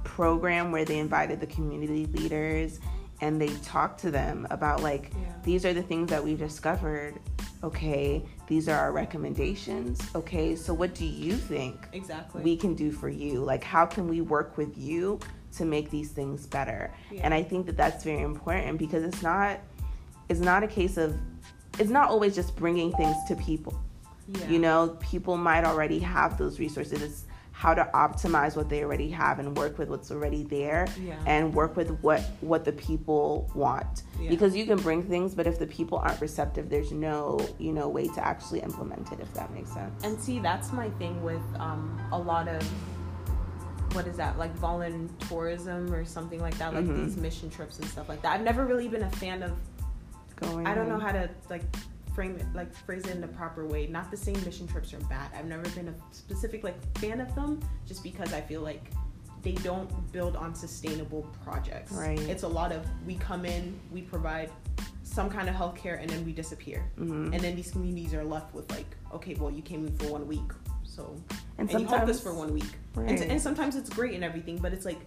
program 0.03 0.72
where 0.72 0.84
they 0.84 1.00
invited 1.00 1.39
the 1.39 1.48
community 1.48 2.05
leaders 2.08 2.79
and 3.22 3.39
they 3.41 3.50
talked 3.63 4.00
to 4.01 4.12
them 4.12 4.48
about 4.50 4.82
like 4.82 5.12
yeah. 5.13 5.34
these 5.44 5.65
are 5.65 5.74
the 5.74 5.82
things 5.82 6.10
that 6.10 6.24
we 6.24 6.36
discovered 6.36 7.20
okay 7.63 8.24
these 8.50 8.68
are 8.68 8.75
our 8.75 8.91
recommendations 8.91 10.01
okay? 10.15 10.56
So 10.56 10.74
what 10.74 10.94
do 10.96 11.06
you 11.06 11.34
think 11.34 11.88
exactly. 11.94 12.41
we 12.41 12.58
can 12.58 12.74
do 12.74 12.91
for 12.91 13.08
you? 13.08 13.41
Like 13.41 13.63
how 13.63 13.86
can 13.86 14.08
we 14.08 14.22
work 14.22 14.58
with 14.58 14.75
you 14.77 15.20
to 15.56 15.65
make 15.65 15.89
these 15.91 16.10
things 16.10 16.46
better? 16.46 16.91
Yeah. 17.12 17.22
and 17.24 17.34
i 17.34 17.41
think 17.41 17.65
that 17.68 17.77
that's 17.77 18.03
very 18.03 18.22
important 18.22 18.77
because 18.77 19.03
it's 19.03 19.22
not 19.22 19.60
it's 20.27 20.39
not 20.39 20.63
a 20.63 20.68
case 20.68 20.98
of 20.98 21.15
it's 21.77 21.89
not 21.91 22.10
always 22.10 22.36
just 22.36 22.56
bringing 22.56 22.91
things 22.94 23.15
to 23.29 23.36
people. 23.36 23.79
Yeah. 24.27 24.48
you 24.48 24.60
know 24.60 24.98
people 25.00 25.38
might 25.38 25.63
already 25.63 26.00
have 26.00 26.38
those 26.38 26.60
resources. 26.60 27.01
It's 27.01 27.24
how 27.60 27.74
to 27.74 27.84
optimize 27.94 28.56
what 28.56 28.70
they 28.70 28.86
already 28.86 29.10
have 29.10 29.38
and 29.38 29.58
work 29.58 29.78
with 29.78 29.89
what's 29.89 30.12
already 30.12 30.44
there 30.44 30.88
yeah. 30.98 31.20
and 31.25 31.54
work 31.54 31.75
with 31.75 31.89
what 32.00 32.22
what 32.39 32.63
the 32.63 32.72
people 32.72 33.51
want 33.54 34.04
yeah. 34.18 34.30
because 34.30 34.56
you 34.56 34.66
can 34.66 34.78
bring 34.78 35.04
things 35.04 35.36
but 35.36 35.46
if 35.46 35.60
the 35.60 35.68
people 35.68 35.98
aren't 35.98 36.22
receptive 36.22 36.70
there's 36.70 36.94
no 36.94 37.38
you 37.58 37.74
know 37.74 37.89
way 37.89 38.08
to 38.08 38.25
actually 38.25 38.62
implement 38.62 39.12
it 39.12 39.20
if 39.20 39.34
that 39.34 39.54
makes 39.54 39.74
sense 39.74 40.06
and 40.06 40.18
see 40.18 40.39
that's 40.39 40.72
my 40.72 40.89
thing 40.92 41.22
with 41.22 41.42
um, 41.56 42.01
a 42.13 42.18
lot 42.18 42.48
of 42.48 42.63
what 43.94 44.08
is 44.08 44.16
that 44.16 44.38
like 44.38 44.56
volunteerism 44.58 45.92
or 45.92 46.06
something 46.06 46.39
like 46.39 46.58
that 46.58 46.74
like 46.74 46.86
mm-hmm. 46.86 47.08
these 47.08 47.18
mission 47.18 47.50
trips 47.50 47.78
and 47.78 47.89
stuff 47.89 48.08
like 48.08 48.22
that 48.22 48.36
i've 48.36 48.46
never 48.46 48.66
really 48.66 48.88
been 48.88 49.04
a 49.04 49.12
fan 49.12 49.44
of 49.44 49.51
going 50.38 50.66
i 50.66 50.74
don't 50.74 50.88
know 50.88 51.00
how 51.00 51.12
to 51.12 51.30
like 51.50 51.63
frame 52.20 52.36
it 52.36 52.46
like 52.54 52.74
phrase 52.86 53.06
it 53.06 53.12
in 53.12 53.22
the 53.22 53.28
proper 53.30 53.66
way. 53.66 53.88
Not 53.88 54.12
the 54.12 54.18
same 54.18 54.44
mission 54.44 54.68
trips 54.68 54.94
are 54.94 55.00
bad. 55.06 55.32
I've 55.34 55.46
never 55.46 55.64
been 55.70 55.88
a 55.88 55.94
specific 56.14 56.66
like 56.66 56.76
fan 56.98 57.22
of 57.22 57.34
them 57.34 57.62
just 57.88 58.04
because 58.04 58.34
I 58.34 58.42
feel 58.42 58.60
like 58.60 58.84
they 59.42 59.54
don't 59.54 59.90
build 60.12 60.36
on 60.36 60.54
sustainable 60.54 61.26
projects. 61.46 61.94
Right. 61.94 62.20
It's 62.20 62.44
a 62.44 62.48
lot 62.48 62.74
of 62.74 62.86
we 63.08 63.16
come 63.16 63.46
in, 63.46 63.80
we 63.90 64.02
provide 64.02 64.50
some 65.04 65.30
kind 65.30 65.48
of 65.48 65.56
healthcare, 65.56 66.02
and 66.02 66.10
then 66.10 66.26
we 66.26 66.34
disappear. 66.34 66.92
Mm-hmm. 67.00 67.34
And 67.34 67.42
then 67.42 67.56
these 67.56 67.72
communities 67.72 68.14
are 68.14 68.26
left 68.26 68.54
with 68.54 68.70
like, 68.70 68.98
okay, 69.14 69.36
well, 69.36 69.50
you 69.50 69.62
came 69.62 69.88
in 69.88 69.96
for 69.96 70.12
one 70.12 70.28
week, 70.28 70.52
so 70.84 71.16
and, 71.58 71.72
and 71.72 71.80
you 71.80 71.88
helped 71.88 72.10
us 72.10 72.20
for 72.20 72.34
one 72.34 72.54
week, 72.54 72.74
right. 72.96 73.12
and, 73.12 73.32
and 73.32 73.42
sometimes 73.42 73.78
it's 73.78 73.90
great 73.90 74.14
and 74.14 74.26
everything, 74.26 74.58
but 74.58 74.74
it's 74.74 74.84
like 74.84 75.00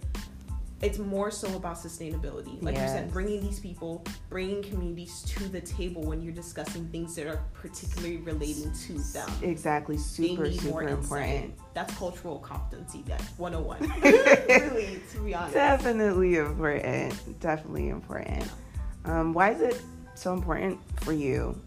it's 0.83 0.99
more 0.99 1.31
so 1.31 1.55
about 1.57 1.77
sustainability. 1.77 2.61
Like 2.61 2.75
yes. 2.75 2.91
you 2.91 2.97
said, 2.97 3.13
bringing 3.13 3.41
these 3.41 3.61
people, 3.61 4.05
bringing 4.29 4.63
communities 4.63 5.23
to 5.23 5.49
the 5.49 5.61
table 5.61 6.03
when 6.03 6.21
you're 6.21 6.35
discussing 6.35 6.89
things 6.89 7.15
that 7.15 7.29
are 7.29 7.45
particularly 7.55 8.17
relating 8.19 8.73
to 8.73 8.99
them. 9.13 9.31
Exactly, 9.43 9.97
super, 9.97 10.51
super 10.51 10.89
important. 10.89 11.55
That's 11.73 11.95
cultural 11.95 12.41
competency. 12.41 13.05
That's 13.07 13.25
101. 13.39 13.93
really, 14.03 15.01
to 15.13 15.19
be 15.25 15.35
honest. 15.35 15.55
Definitely 15.55 16.37
important. 16.37 17.41
Definitely 17.41 17.89
important. 17.89 18.51
Um, 19.05 19.33
why 19.33 19.53
is 19.53 19.61
it 19.61 19.81
so 20.15 20.35
important 20.35 20.81
for 21.01 21.13
you 21.13 21.61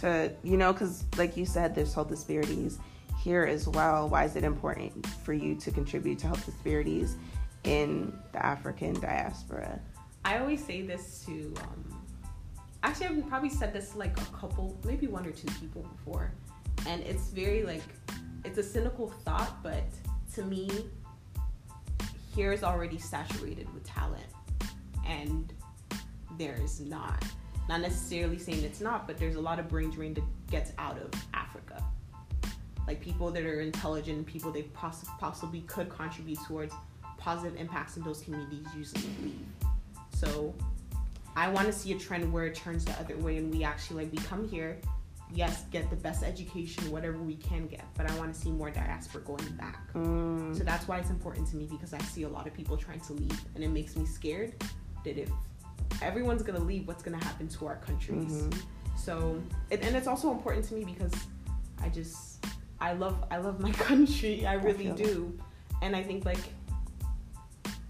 to, 0.00 0.32
you 0.42 0.56
know, 0.56 0.72
because 0.72 1.04
like 1.18 1.36
you 1.36 1.44
said, 1.44 1.74
there's 1.74 1.92
health 1.92 2.08
disparities 2.08 2.78
here 3.22 3.44
as 3.44 3.68
well. 3.68 4.08
Why 4.08 4.24
is 4.24 4.36
it 4.36 4.42
important 4.42 5.06
for 5.06 5.32
you 5.32 5.54
to 5.56 5.70
contribute 5.70 6.18
to 6.20 6.28
health 6.28 6.44
disparities? 6.44 7.16
In 7.64 8.16
the 8.32 8.44
African 8.44 8.98
diaspora? 9.00 9.80
I 10.24 10.38
always 10.38 10.64
say 10.64 10.82
this 10.82 11.24
to, 11.26 11.52
um, 11.62 12.02
actually, 12.82 13.06
I've 13.06 13.28
probably 13.28 13.50
said 13.50 13.72
this 13.72 13.90
to 13.90 13.98
like 13.98 14.18
a 14.20 14.24
couple, 14.26 14.78
maybe 14.84 15.06
one 15.06 15.26
or 15.26 15.32
two 15.32 15.48
people 15.60 15.82
before. 15.82 16.32
And 16.86 17.02
it's 17.02 17.28
very 17.28 17.62
like, 17.64 17.82
it's 18.44 18.58
a 18.58 18.62
cynical 18.62 19.08
thought, 19.24 19.62
but 19.62 19.84
to 20.34 20.44
me, 20.44 20.68
here 22.34 22.52
is 22.52 22.62
already 22.62 22.98
saturated 22.98 23.72
with 23.74 23.84
talent. 23.84 24.24
And 25.06 25.52
there's 26.38 26.80
not. 26.80 27.24
Not 27.68 27.80
necessarily 27.80 28.38
saying 28.38 28.64
it's 28.64 28.80
not, 28.80 29.06
but 29.06 29.18
there's 29.18 29.36
a 29.36 29.40
lot 29.40 29.58
of 29.58 29.68
brain 29.68 29.90
drain 29.90 30.14
that 30.14 30.24
gets 30.50 30.72
out 30.78 30.98
of 30.98 31.10
Africa. 31.34 31.82
Like 32.86 33.00
people 33.00 33.30
that 33.30 33.44
are 33.44 33.60
intelligent, 33.60 34.26
people 34.26 34.50
they 34.50 34.62
poss- 34.62 35.04
possibly 35.20 35.60
could 35.62 35.88
contribute 35.88 36.38
towards 36.46 36.74
positive 37.22 37.58
impacts 37.58 37.96
in 37.96 38.02
those 38.02 38.20
communities 38.20 38.66
usually 38.76 39.08
leave. 39.22 39.46
So 40.12 40.52
I 41.36 41.48
want 41.48 41.66
to 41.66 41.72
see 41.72 41.92
a 41.92 41.98
trend 41.98 42.32
where 42.32 42.46
it 42.46 42.54
turns 42.54 42.84
the 42.84 42.92
other 42.92 43.16
way 43.18 43.38
and 43.38 43.52
we 43.54 43.64
actually 43.64 44.04
like 44.04 44.12
we 44.12 44.18
come 44.18 44.48
here, 44.48 44.78
yes, 45.32 45.64
get 45.70 45.88
the 45.88 45.96
best 45.96 46.24
education, 46.24 46.90
whatever 46.90 47.18
we 47.18 47.36
can 47.36 47.66
get, 47.66 47.84
but 47.96 48.10
I 48.10 48.14
want 48.16 48.34
to 48.34 48.38
see 48.38 48.50
more 48.50 48.70
diaspora 48.70 49.22
going 49.22 49.48
back. 49.52 49.92
Mm. 49.94 50.56
So 50.56 50.64
that's 50.64 50.88
why 50.88 50.98
it's 50.98 51.10
important 51.10 51.48
to 51.50 51.56
me 51.56 51.66
because 51.70 51.94
I 51.94 51.98
see 51.98 52.24
a 52.24 52.28
lot 52.28 52.46
of 52.46 52.54
people 52.54 52.76
trying 52.76 53.00
to 53.00 53.12
leave 53.12 53.40
and 53.54 53.62
it 53.62 53.68
makes 53.68 53.96
me 53.96 54.04
scared 54.04 54.54
that 55.04 55.16
if 55.16 55.30
everyone's 56.02 56.42
gonna 56.42 56.58
leave, 56.58 56.88
what's 56.88 57.04
gonna 57.04 57.22
happen 57.22 57.46
to 57.48 57.66
our 57.66 57.76
countries? 57.76 58.32
Mm-hmm. 58.32 58.60
So 58.96 59.40
and 59.70 59.96
it's 59.96 60.08
also 60.08 60.32
important 60.32 60.64
to 60.66 60.74
me 60.74 60.84
because 60.84 61.12
I 61.80 61.88
just 61.88 62.44
I 62.80 62.94
love 62.94 63.24
I 63.30 63.38
love 63.38 63.60
my 63.60 63.70
country. 63.88 64.44
I 64.44 64.54
really 64.54 64.90
I 64.90 64.94
do. 64.94 65.32
That. 65.38 65.86
And 65.86 65.96
I 65.96 66.02
think 66.02 66.24
like 66.24 66.52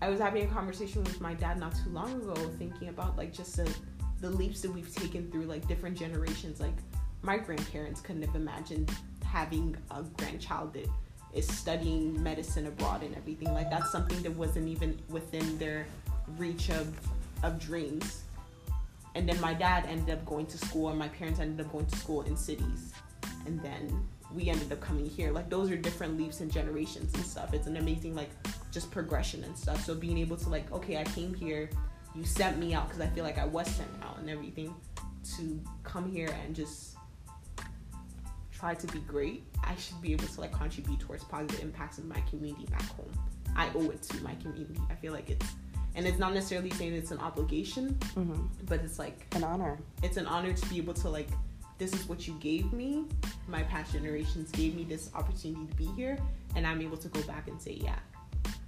I 0.03 0.11
was 0.11 0.19
having 0.19 0.43
a 0.43 0.49
conversation 0.49 1.05
with 1.05 1.21
my 1.21 1.33
dad 1.33 1.61
not 1.61 1.77
too 1.77 1.91
long 1.91 2.11
ago, 2.11 2.35
thinking 2.59 2.89
about 2.89 3.17
like 3.17 3.33
just 3.33 3.57
the, 3.57 3.73
the 4.21 4.29
leaps 4.29 4.61
that 4.63 4.73
we've 4.73 4.93
taken 4.93 5.31
through 5.31 5.45
like 5.45 5.69
different 5.69 5.97
generations. 5.97 6.61
Like 6.61 6.75
my 7.23 7.39
grandparents 7.39 8.01
couldn't 8.01 8.23
have 8.23 8.35
imagined 8.35 8.91
having 9.25 9.77
a 9.93 10.03
grandchild 10.03 10.75
that 10.75 10.89
is 11.33 11.47
studying 11.47 12.21
medicine 12.21 12.67
abroad 12.67 13.05
and 13.05 13.17
everything. 13.17 13.55
Like 13.55 13.71
that's 13.71 13.93
something 13.93 14.21
that 14.25 14.33
wasn't 14.33 14.67
even 14.67 14.99
within 15.09 15.57
their 15.57 15.87
reach 16.37 16.69
of 16.71 16.93
of 17.45 17.61
dreams. 17.61 18.23
And 19.15 19.29
then 19.29 19.41
my 19.41 19.55
dad 19.55 19.87
ended 19.89 20.11
up 20.19 20.27
going 20.27 20.47
to 20.47 20.59
school, 20.59 20.89
and 20.89 20.99
my 20.99 21.09
parents 21.09 21.39
ended 21.39 21.65
up 21.65 21.71
going 21.71 21.87
to 21.87 21.97
school 21.97 22.23
in 22.23 22.37
cities. 22.37 22.93
And 23.47 23.61
then 23.61 24.05
we 24.35 24.49
ended 24.49 24.73
up 24.73 24.81
coming 24.81 25.07
here. 25.09 25.31
Like 25.31 25.49
those 25.49 25.71
are 25.71 25.77
different 25.77 26.19
leaps 26.19 26.41
and 26.41 26.51
generations 26.51 27.15
and 27.15 27.25
stuff. 27.25 27.55
It's 27.55 27.69
an 27.69 27.77
amazing 27.77 28.17
like 28.17 28.31
just 28.73 28.91
progression 28.91 29.45
and 29.45 29.57
stuff. 29.57 29.85
So 29.85 29.95
being 29.95 30.19
able 30.19 30.37
to 30.39 30.49
like, 30.49 30.73
okay, 30.73 30.97
I 30.97 31.05
came 31.05 31.35
here, 31.35 31.71
you 32.15 32.25
sent 32.25 32.59
me 32.59 32.75
out 32.75 32.89
because 32.89 33.01
I 33.01 33.07
feel 33.09 33.23
like 33.23 33.39
I 33.39 33.45
was 33.45 33.69
sent 33.69 33.91
out 34.03 34.19
and 34.19 34.29
everything 34.29 34.75
to 35.37 35.61
come 35.85 36.11
here 36.11 36.35
and 36.45 36.57
just 36.57 36.97
try 38.53 38.75
to 38.75 38.87
be 38.89 39.01
great. 39.01 39.45
I 39.63 39.77
should 39.77 40.01
be 40.01 40.13
able 40.13 40.27
to 40.27 40.41
like 40.41 40.53
contribute 40.53 41.01
towards 41.01 41.25
positive 41.25 41.61
impacts 41.61 41.99
in 41.99 42.09
my 42.09 42.21
community 42.31 42.67
back 42.67 42.83
home. 42.83 43.13
I 43.55 43.69
owe 43.75 43.91
it 43.91 44.03
to 44.03 44.23
my 44.23 44.35
community. 44.37 44.81
I 44.91 44.95
feel 44.95 45.13
like 45.13 45.31
it's 45.31 45.47
and 45.95 46.07
it's 46.07 46.19
not 46.19 46.33
necessarily 46.33 46.71
saying 46.71 46.95
it's 46.95 47.11
an 47.11 47.19
obligation, 47.19 47.99
mm-hmm. 48.17 48.47
but 48.65 48.81
it's 48.81 48.99
like 48.99 49.27
an 49.35 49.45
honor. 49.45 49.79
It's 50.03 50.17
an 50.17 50.27
honor 50.27 50.55
to 50.55 50.67
be 50.71 50.79
able 50.79 50.95
to 50.95 51.11
like 51.11 51.29
this 51.79 51.93
is 51.93 52.09
what 52.09 52.29
you 52.29 52.35
gave 52.35 52.73
me. 52.73 53.05
My 53.49 53.63
past 53.65 53.93
generations 53.93 54.51
gave 54.53 54.75
me 54.77 54.85
this 54.85 55.11
opportunity 55.15 55.67
to 55.67 55.75
be 55.75 55.87
here, 55.97 56.17
and 56.55 56.67
I'm 56.67 56.81
able 56.81 56.97
to 56.99 57.09
go 57.09 57.21
back 57.23 57.49
and 57.49 57.61
say, 57.61 57.73
yeah, 57.73 57.99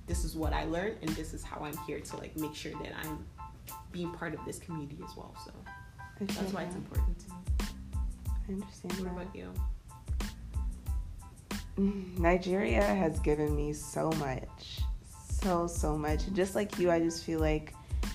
this 0.06 0.24
is 0.24 0.36
what 0.36 0.52
I 0.52 0.64
learned, 0.64 0.98
and 1.02 1.10
this 1.10 1.32
is 1.32 1.42
how 1.42 1.60
I'm 1.60 1.76
here 1.86 2.00
to 2.00 2.16
like 2.16 2.36
make 2.36 2.54
sure 2.54 2.72
that 2.82 2.92
I'm 3.02 3.24
being 3.90 4.10
part 4.10 4.34
of 4.34 4.44
this 4.44 4.58
community 4.58 4.98
as 5.08 5.16
well. 5.16 5.34
So 5.44 5.52
that's 6.20 6.52
why 6.52 6.64
it's 6.64 6.74
important 6.74 7.18
to 7.20 7.30
me. 7.30 7.36
I 8.48 8.52
understand. 8.52 8.92
What 9.00 9.22
about 9.22 9.34
you? 9.34 9.52
Nigeria 12.18 12.82
has 12.82 13.18
given 13.20 13.56
me 13.56 13.72
so 13.72 14.10
much, 14.12 14.80
so 15.40 15.66
so 15.66 15.96
much. 15.96 16.26
And 16.26 16.36
just 16.36 16.54
like 16.54 16.78
you, 16.78 16.90
I 16.90 17.00
just 17.00 17.24
feel 17.24 17.40
like 17.40 17.72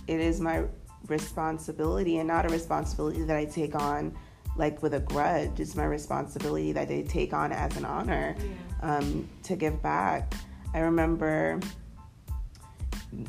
it 0.07 0.19
is 0.19 0.39
my 0.39 0.65
responsibility, 1.07 2.17
and 2.17 2.27
not 2.27 2.45
a 2.45 2.49
responsibility 2.49 3.23
that 3.23 3.35
I 3.35 3.45
take 3.45 3.75
on 3.75 4.15
like 4.55 4.83
with 4.83 4.93
a 4.93 4.99
grudge. 4.99 5.59
It's 5.59 5.75
my 5.75 5.85
responsibility 5.85 6.71
that 6.73 6.89
I 6.89 7.01
take 7.07 7.33
on 7.33 7.51
as 7.51 7.75
an 7.77 7.85
honor 7.85 8.35
yeah. 8.37 8.97
um, 8.97 9.27
to 9.43 9.55
give 9.55 9.81
back. 9.81 10.33
I 10.73 10.79
remember. 10.79 11.59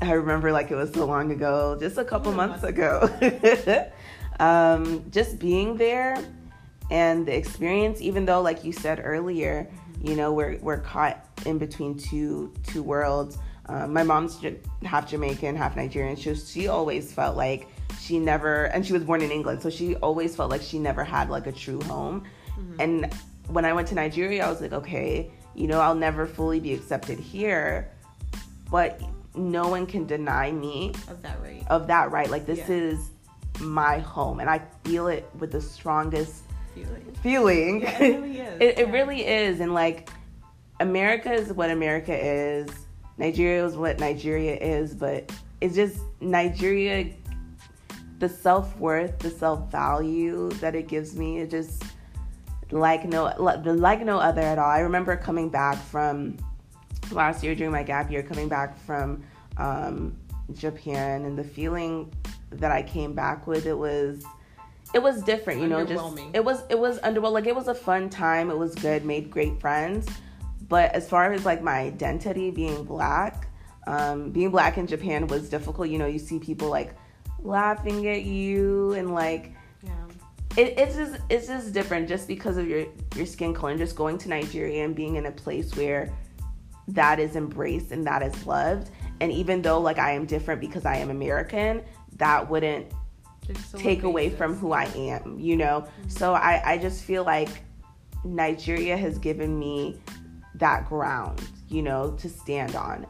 I 0.02 0.12
remember 0.12 0.52
like 0.52 0.70
it 0.70 0.76
was 0.76 0.92
so 0.92 1.06
long 1.06 1.32
ago, 1.32 1.76
just 1.80 1.98
a 1.98 2.04
couple 2.04 2.32
months 2.32 2.62
ago. 2.64 3.08
um, 4.40 5.04
just 5.10 5.38
being 5.38 5.76
there 5.76 6.22
and 6.90 7.26
the 7.26 7.36
experience, 7.36 8.00
even 8.00 8.24
though, 8.24 8.42
like 8.42 8.64
you 8.64 8.72
said 8.72 9.00
earlier, 9.02 9.68
mm-hmm. 9.70 10.08
you 10.08 10.16
know, 10.16 10.32
we're 10.32 10.58
we're 10.58 10.80
caught 10.80 11.24
in 11.46 11.58
between 11.58 11.96
two 11.96 12.52
two 12.66 12.82
worlds. 12.82 13.38
Um, 13.66 13.92
my 13.92 14.02
mom's 14.02 14.44
half 14.82 15.08
Jamaican, 15.08 15.56
half 15.56 15.76
Nigerian. 15.76 16.16
She 16.16 16.34
she 16.34 16.68
always 16.68 17.12
felt 17.12 17.36
like 17.36 17.68
she 18.00 18.18
never, 18.18 18.64
and 18.66 18.84
she 18.84 18.92
was 18.92 19.04
born 19.04 19.22
in 19.22 19.30
England, 19.30 19.62
so 19.62 19.70
she 19.70 19.94
always 19.96 20.34
felt 20.34 20.50
like 20.50 20.62
she 20.62 20.78
never 20.78 21.04
had 21.04 21.30
like 21.30 21.46
a 21.46 21.52
true 21.52 21.80
home. 21.82 22.24
Mm-hmm. 22.50 22.80
And 22.80 23.14
when 23.48 23.64
I 23.64 23.72
went 23.72 23.88
to 23.88 23.94
Nigeria, 23.94 24.44
I 24.44 24.50
was 24.50 24.60
like, 24.60 24.72
okay, 24.72 25.30
you 25.54 25.68
know, 25.68 25.80
I'll 25.80 25.94
never 25.94 26.26
fully 26.26 26.58
be 26.60 26.74
accepted 26.74 27.18
here, 27.18 27.90
but 28.70 29.00
no 29.34 29.68
one 29.68 29.86
can 29.86 30.06
deny 30.06 30.50
me 30.50 30.92
of 31.08 31.22
that 31.22 31.40
right. 31.42 31.64
Of 31.68 31.86
that 31.86 32.10
right. 32.10 32.30
Like 32.30 32.46
this 32.46 32.58
yeah. 32.60 32.74
is 32.74 33.10
my 33.60 33.98
home, 33.98 34.40
and 34.40 34.48
I 34.48 34.62
feel 34.84 35.08
it 35.08 35.28
with 35.38 35.52
the 35.52 35.60
strongest 35.60 36.42
feeling. 36.74 37.16
Feeling. 37.22 37.82
Yeah, 37.82 38.02
it 38.02 38.20
really 38.20 38.40
is. 38.40 38.60
it, 38.60 38.78
yeah. 38.78 38.84
it 38.84 38.88
really 38.90 39.26
is, 39.26 39.60
and 39.60 39.74
like 39.74 40.10
America 40.80 41.32
is 41.32 41.52
what 41.52 41.70
America 41.70 42.16
is. 42.16 42.68
Nigeria 43.18 43.66
is 43.66 43.76
what 43.76 44.00
Nigeria 44.00 44.56
is, 44.56 44.94
but 44.94 45.30
it's 45.60 45.74
just 45.74 46.00
Nigeria 46.20 47.10
the 48.20 48.28
self 48.28 48.76
worth, 48.78 49.18
the 49.18 49.30
self 49.30 49.70
value 49.72 50.50
that 50.60 50.74
it 50.74 50.86
gives 50.86 51.16
me, 51.16 51.40
it 51.40 51.50
just 51.50 51.82
like 52.70 53.04
no 53.04 53.34
like 53.38 54.04
no 54.04 54.18
other 54.18 54.42
at 54.42 54.58
all. 54.58 54.70
I 54.70 54.80
remember 54.80 55.16
coming 55.16 55.48
back 55.48 55.76
from 55.76 56.36
last 57.12 57.42
year 57.42 57.54
during 57.54 57.72
my 57.72 57.82
gap 57.82 58.10
year, 58.10 58.22
coming 58.22 58.48
back 58.48 58.78
from 58.78 59.22
um, 59.56 60.16
Japan, 60.54 61.24
and 61.24 61.38
the 61.38 61.44
feeling 61.44 62.12
that 62.50 62.70
I 62.72 62.82
came 62.82 63.12
back 63.14 63.46
with, 63.46 63.66
it 63.66 63.76
was 63.76 64.24
it 64.92 65.02
was 65.02 65.22
different, 65.22 65.60
you 65.60 65.68
know. 65.68 65.84
Just 65.84 66.04
it 66.32 66.44
was 66.44 66.62
it 66.68 66.78
was 66.78 66.98
underwhelming. 67.00 67.32
Like 67.32 67.46
it 67.46 67.54
was 67.54 67.68
a 67.68 67.74
fun 67.74 68.10
time. 68.10 68.50
It 68.50 68.58
was 68.58 68.74
good. 68.74 69.04
Made 69.04 69.30
great 69.30 69.60
friends. 69.60 70.08
But 70.68 70.92
as 70.94 71.08
far 71.08 71.32
as 71.32 71.44
like 71.44 71.62
my 71.62 71.78
identity 71.80 72.50
being 72.50 72.84
black, 72.84 73.48
um, 73.86 74.30
being 74.30 74.50
black 74.50 74.78
in 74.78 74.86
Japan 74.86 75.26
was 75.26 75.48
difficult. 75.48 75.88
You 75.88 75.98
know, 75.98 76.06
you 76.06 76.18
see 76.18 76.38
people 76.38 76.68
like 76.68 76.94
laughing 77.42 78.08
at 78.08 78.22
you 78.22 78.92
and 78.92 79.12
like 79.14 79.52
yeah. 79.82 79.92
It, 80.56 80.78
it's 80.78 80.96
just 80.96 81.20
it's 81.28 81.46
just 81.46 81.72
different 81.72 82.08
just 82.08 82.26
because 82.26 82.56
of 82.56 82.68
your 82.68 82.86
your 83.16 83.26
skin 83.26 83.54
color 83.54 83.70
and 83.70 83.78
just 83.78 83.96
going 83.96 84.18
to 84.18 84.28
Nigeria 84.28 84.84
and 84.84 84.94
being 84.94 85.16
in 85.16 85.26
a 85.26 85.32
place 85.32 85.74
where 85.76 86.12
that 86.94 87.18
is 87.18 87.36
embraced 87.36 87.92
and 87.92 88.06
that 88.06 88.22
is 88.22 88.46
loved 88.46 88.90
and 89.20 89.30
even 89.32 89.62
though 89.62 89.80
like 89.80 89.98
I 89.98 90.12
am 90.12 90.26
different 90.26 90.60
because 90.60 90.84
I 90.84 90.96
am 90.96 91.10
American 91.10 91.82
that 92.16 92.48
wouldn't 92.48 92.86
so 93.66 93.78
take 93.78 94.02
away 94.02 94.30
from 94.30 94.54
who 94.54 94.72
I 94.72 94.84
am 94.84 95.38
you 95.38 95.56
know 95.56 95.82
mm-hmm. 95.82 96.08
so 96.08 96.34
I 96.34 96.62
I 96.64 96.78
just 96.78 97.04
feel 97.04 97.24
like 97.24 97.64
Nigeria 98.24 98.96
has 98.96 99.18
given 99.18 99.58
me 99.58 100.00
that 100.56 100.88
ground 100.88 101.42
you 101.68 101.82
know 101.82 102.12
to 102.12 102.28
stand 102.28 102.76
on 102.76 103.06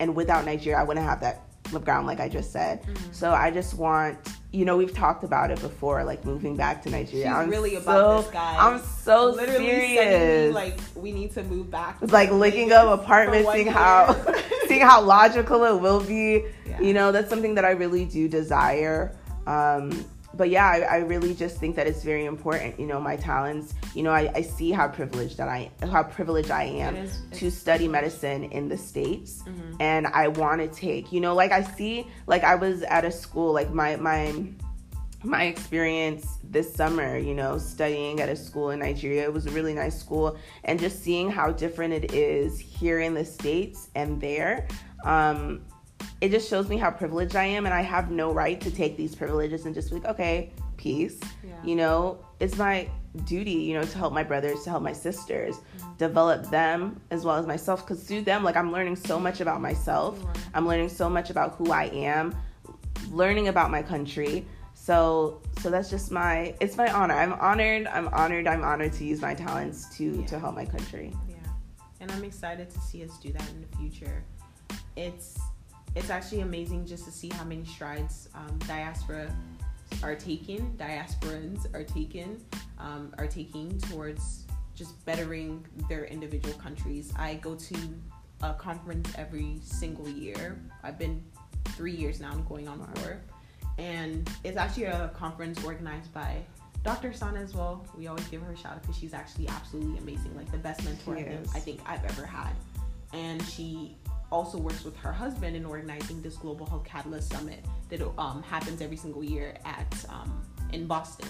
and 0.00 0.14
without 0.14 0.44
Nigeria 0.44 0.78
I 0.78 0.82
wouldn't 0.82 1.06
have 1.06 1.20
that 1.20 1.46
ground 1.84 2.06
like 2.06 2.20
I 2.20 2.28
just 2.28 2.52
said. 2.52 2.82
Mm-hmm. 2.82 3.12
So 3.12 3.32
I 3.32 3.50
just 3.50 3.74
want 3.74 4.18
you 4.52 4.64
know, 4.64 4.76
we've 4.76 4.94
talked 4.94 5.24
about 5.24 5.50
it 5.50 5.60
before, 5.60 6.04
like 6.04 6.24
moving 6.24 6.56
back 6.56 6.82
to 6.84 6.90
Nigeria. 6.90 7.26
She's 7.26 7.32
I'm 7.32 7.50
really 7.50 7.74
so, 7.74 7.80
about 7.82 8.22
this 8.22 8.32
guy. 8.32 8.56
I'm 8.58 8.80
so 8.80 9.30
Literally 9.30 9.66
serious. 9.66 10.48
me, 10.48 10.54
like 10.54 10.78
we 10.94 11.12
need 11.12 11.32
to 11.34 11.42
move 11.42 11.70
back. 11.70 11.98
It's 12.00 12.12
like 12.12 12.30
looking 12.30 12.72
up 12.72 13.00
apartments, 13.00 13.50
seeing 13.52 13.66
how 13.66 14.14
seeing 14.66 14.82
how 14.82 15.02
logical 15.02 15.64
it 15.64 15.80
will 15.80 16.00
be. 16.00 16.44
Yeah. 16.66 16.80
You 16.80 16.94
know, 16.94 17.12
that's 17.12 17.28
something 17.28 17.54
that 17.56 17.64
I 17.64 17.72
really 17.72 18.04
do 18.04 18.28
desire. 18.28 19.14
Um, 19.46 20.04
but 20.36 20.50
yeah, 20.50 20.66
I, 20.66 20.78
I 20.80 20.96
really 20.98 21.34
just 21.34 21.56
think 21.58 21.76
that 21.76 21.86
it's 21.86 22.02
very 22.02 22.24
important. 22.26 22.78
You 22.78 22.86
know, 22.86 23.00
my 23.00 23.16
talents. 23.16 23.74
You 23.94 24.02
know, 24.02 24.10
I, 24.10 24.30
I 24.34 24.42
see 24.42 24.70
how 24.70 24.88
privileged 24.88 25.36
that 25.38 25.48
I 25.48 25.70
how 25.90 26.02
privileged 26.02 26.50
I 26.50 26.64
am 26.64 26.96
It 26.96 27.04
is- 27.04 27.22
to 27.40 27.50
study 27.50 27.88
medicine 27.88 28.44
in 28.44 28.68
the 28.68 28.76
states, 28.76 29.42
Mhm. 29.44 29.76
and 29.80 30.06
I 30.08 30.28
want 30.28 30.60
to 30.60 30.68
take. 30.68 31.12
You 31.12 31.20
know, 31.20 31.34
like 31.34 31.52
I 31.52 31.62
see, 31.62 32.06
like 32.26 32.44
I 32.44 32.54
was 32.54 32.82
at 32.82 33.04
a 33.04 33.10
school, 33.12 33.52
like 33.52 33.72
my 33.72 33.96
my 33.96 34.44
my 35.24 35.44
experience 35.44 36.38
this 36.44 36.72
summer, 36.72 37.16
you 37.16 37.34
know, 37.34 37.58
studying 37.58 38.20
at 38.20 38.28
a 38.28 38.36
school 38.36 38.70
in 38.70 38.78
Nigeria. 38.80 39.24
It 39.24 39.32
was 39.32 39.46
a 39.46 39.50
really 39.50 39.74
nice 39.74 39.98
school, 39.98 40.36
and 40.64 40.78
just 40.78 41.02
seeing 41.02 41.30
how 41.30 41.50
different 41.50 41.94
it 41.94 42.12
is 42.12 42.60
here 42.60 43.00
in 43.00 43.14
the 43.14 43.24
States 43.24 43.88
and 43.94 44.20
there. 44.20 44.68
Um, 45.04 45.62
it 46.20 46.30
just 46.30 46.48
shows 46.48 46.68
me 46.68 46.76
how 46.76 46.90
privileged 46.90 47.36
I 47.36 47.44
am, 47.44 47.66
and 47.66 47.74
I 47.74 47.82
have 47.82 48.10
no 48.10 48.32
right 48.32 48.60
to 48.62 48.70
take 48.70 48.96
these 48.96 49.14
privileges 49.14 49.66
and 49.66 49.74
just 49.74 49.90
be 49.90 49.96
like, 49.96 50.06
okay, 50.06 50.52
peace. 50.76 51.20
Yeah. 51.44 51.52
You 51.62 51.76
know, 51.76 52.18
it's 52.40 52.56
my 52.56 52.88
duty, 53.24 53.52
you 53.52 53.74
know, 53.74 53.82
to 53.82 53.98
help 53.98 54.12
my 54.12 54.22
brothers, 54.22 54.62
to 54.64 54.70
help 54.70 54.82
my 54.82 54.92
sisters, 54.92 55.56
mm-hmm. 55.56 55.96
develop 55.98 56.50
them 56.50 57.00
as 57.10 57.24
well 57.24 57.36
as 57.36 57.46
myself. 57.46 57.86
Because 57.86 58.02
through 58.04 58.22
them, 58.22 58.44
like, 58.44 58.56
I'm 58.56 58.72
learning 58.72 58.96
so 58.96 59.18
much 59.20 59.40
about 59.40 59.60
myself. 59.60 60.18
I'm 60.54 60.66
learning 60.66 60.88
so 60.88 61.10
much 61.10 61.30
about 61.30 61.54
who 61.56 61.70
I 61.70 61.84
am, 61.84 62.34
learning 63.10 63.48
about 63.48 63.70
my 63.70 63.82
country. 63.82 64.46
So, 64.74 65.42
so 65.60 65.70
that's 65.70 65.90
just 65.90 66.10
my. 66.10 66.54
It's 66.60 66.76
my 66.76 66.92
honor. 66.92 67.14
I'm 67.14 67.32
honored. 67.34 67.86
I'm 67.88 68.08
honored. 68.08 68.46
I'm 68.46 68.62
honored 68.62 68.92
to 68.94 69.04
use 69.04 69.20
my 69.20 69.34
talents 69.34 69.94
to 69.96 70.20
Yeah. 70.20 70.26
to 70.26 70.38
help 70.38 70.54
my 70.54 70.64
country. 70.64 71.12
Yeah, 71.28 71.36
and 72.00 72.12
I'm 72.12 72.24
excited 72.24 72.70
to 72.70 72.78
see 72.80 73.02
us 73.02 73.18
do 73.18 73.32
that 73.32 73.48
in 73.50 73.62
the 73.62 73.76
future. 73.76 74.22
It's 74.94 75.38
it's 75.96 76.10
actually 76.10 76.42
amazing 76.42 76.86
just 76.86 77.04
to 77.06 77.10
see 77.10 77.30
how 77.30 77.42
many 77.44 77.64
strides 77.64 78.28
um, 78.34 78.58
diaspora 78.68 79.34
are 80.02 80.14
taking, 80.14 80.76
diasporans 80.76 81.72
are 81.74 81.84
taking, 81.84 82.40
um, 82.78 83.14
are 83.16 83.26
taking 83.26 83.78
towards 83.80 84.44
just 84.74 85.02
bettering 85.06 85.64
their 85.88 86.04
individual 86.04 86.54
countries. 86.58 87.12
I 87.18 87.34
go 87.36 87.54
to 87.54 87.76
a 88.42 88.52
conference 88.52 89.10
every 89.16 89.58
single 89.62 90.06
year. 90.06 90.60
I've 90.82 90.98
been 90.98 91.24
three 91.68 91.94
years 91.94 92.20
now, 92.20 92.30
I'm 92.30 92.44
going 92.44 92.68
on 92.68 92.86
four, 92.96 93.22
and 93.78 94.28
it's 94.44 94.58
actually 94.58 94.84
a 94.84 95.10
conference 95.16 95.64
organized 95.64 96.12
by 96.12 96.36
Dr. 96.84 97.14
Sana 97.14 97.40
as 97.40 97.54
well. 97.54 97.86
We 97.96 98.06
always 98.06 98.26
give 98.28 98.42
her 98.42 98.52
a 98.52 98.56
shout 98.56 98.74
out 98.74 98.82
because 98.82 98.98
she's 98.98 99.14
actually 99.14 99.48
absolutely 99.48 99.98
amazing, 99.98 100.36
like 100.36 100.52
the 100.52 100.58
best 100.58 100.84
mentor 100.84 101.16
I 101.16 101.22
think, 101.22 101.40
Yes. 101.44 101.56
I 101.56 101.58
think 101.60 101.80
I've 101.86 102.04
ever 102.04 102.26
had. 102.26 102.52
And 103.14 103.42
she 103.42 103.96
also 104.32 104.58
works 104.58 104.84
with 104.84 104.96
her 104.98 105.12
husband 105.12 105.56
in 105.56 105.64
organizing 105.64 106.20
this 106.22 106.36
Global 106.36 106.66
Health 106.66 106.84
Catalyst 106.84 107.30
Summit 107.32 107.64
that 107.88 108.02
um, 108.18 108.42
happens 108.42 108.80
every 108.80 108.96
single 108.96 109.22
year 109.22 109.56
at 109.64 110.04
um, 110.08 110.42
in 110.72 110.86
Boston. 110.86 111.28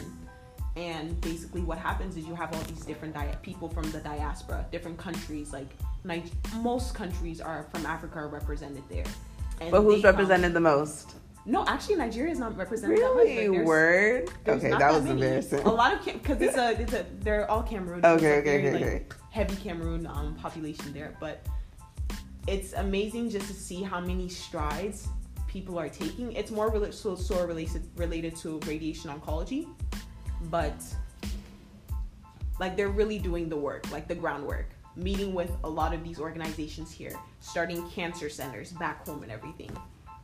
And 0.76 1.18
basically, 1.22 1.62
what 1.62 1.78
happens 1.78 2.16
is 2.16 2.26
you 2.26 2.34
have 2.34 2.54
all 2.54 2.60
these 2.62 2.84
different 2.84 3.14
dia- 3.14 3.38
people 3.42 3.68
from 3.68 3.90
the 3.92 4.00
diaspora, 4.00 4.66
different 4.70 4.98
countries. 4.98 5.52
Like 5.52 5.68
Nig- 6.04 6.30
most 6.56 6.94
countries 6.94 7.40
are 7.40 7.66
from 7.72 7.86
Africa 7.86 8.18
are 8.20 8.28
represented 8.28 8.82
there. 8.90 9.04
And 9.60 9.70
But 9.70 9.82
who's 9.82 10.02
come- 10.02 10.10
represented 10.16 10.52
the 10.52 10.60
most? 10.60 11.14
No, 11.48 11.64
actually, 11.66 11.94
Nigeria 11.96 12.32
is 12.32 12.38
not 12.40 12.56
represented 12.56 12.98
that 12.98 13.14
much. 13.14 13.24
Really? 13.26 13.48
There's- 13.48 13.66
Word? 13.66 14.30
there's 14.44 14.58
Okay, 14.58 14.68
not 14.70 14.80
that 14.80 14.92
was 14.92 15.02
many. 15.04 15.12
embarrassing. 15.22 15.60
A 15.60 15.70
lot 15.72 15.94
of 15.94 16.04
because 16.04 16.40
it's 16.42 16.56
a 16.56 16.80
it's 16.82 16.92
a 16.92 17.06
they're 17.20 17.48
all 17.50 17.62
Cameroon. 17.62 18.04
Okay, 18.04 18.38
okay, 18.40 18.42
very, 18.62 18.68
okay, 18.68 18.72
like, 18.72 18.82
okay. 19.14 19.20
Heavy 19.30 19.56
Cameroon 19.56 20.06
um, 20.06 20.34
population 20.34 20.92
there, 20.92 21.16
but 21.20 21.46
it's 22.46 22.72
amazing 22.74 23.30
just 23.30 23.48
to 23.48 23.54
see 23.54 23.82
how 23.82 24.00
many 24.00 24.28
strides 24.28 25.08
people 25.48 25.78
are 25.78 25.88
taking. 25.88 26.32
It's 26.32 26.50
more 26.50 26.70
rela- 26.70 26.92
so, 26.92 27.14
so 27.14 27.44
related 27.46 27.88
related 27.96 28.36
to 28.36 28.60
radiation 28.66 29.10
oncology, 29.10 29.68
but 30.44 30.74
like 32.60 32.76
they're 32.76 32.88
really 32.88 33.18
doing 33.18 33.48
the 33.48 33.56
work, 33.56 33.90
like 33.90 34.08
the 34.08 34.14
groundwork. 34.14 34.70
Meeting 34.96 35.34
with 35.34 35.50
a 35.64 35.68
lot 35.68 35.92
of 35.92 36.02
these 36.02 36.18
organizations 36.18 36.90
here, 36.90 37.12
starting 37.40 37.86
cancer 37.90 38.30
centers 38.30 38.72
back 38.72 39.06
home 39.06 39.22
and 39.22 39.30
everything 39.30 39.70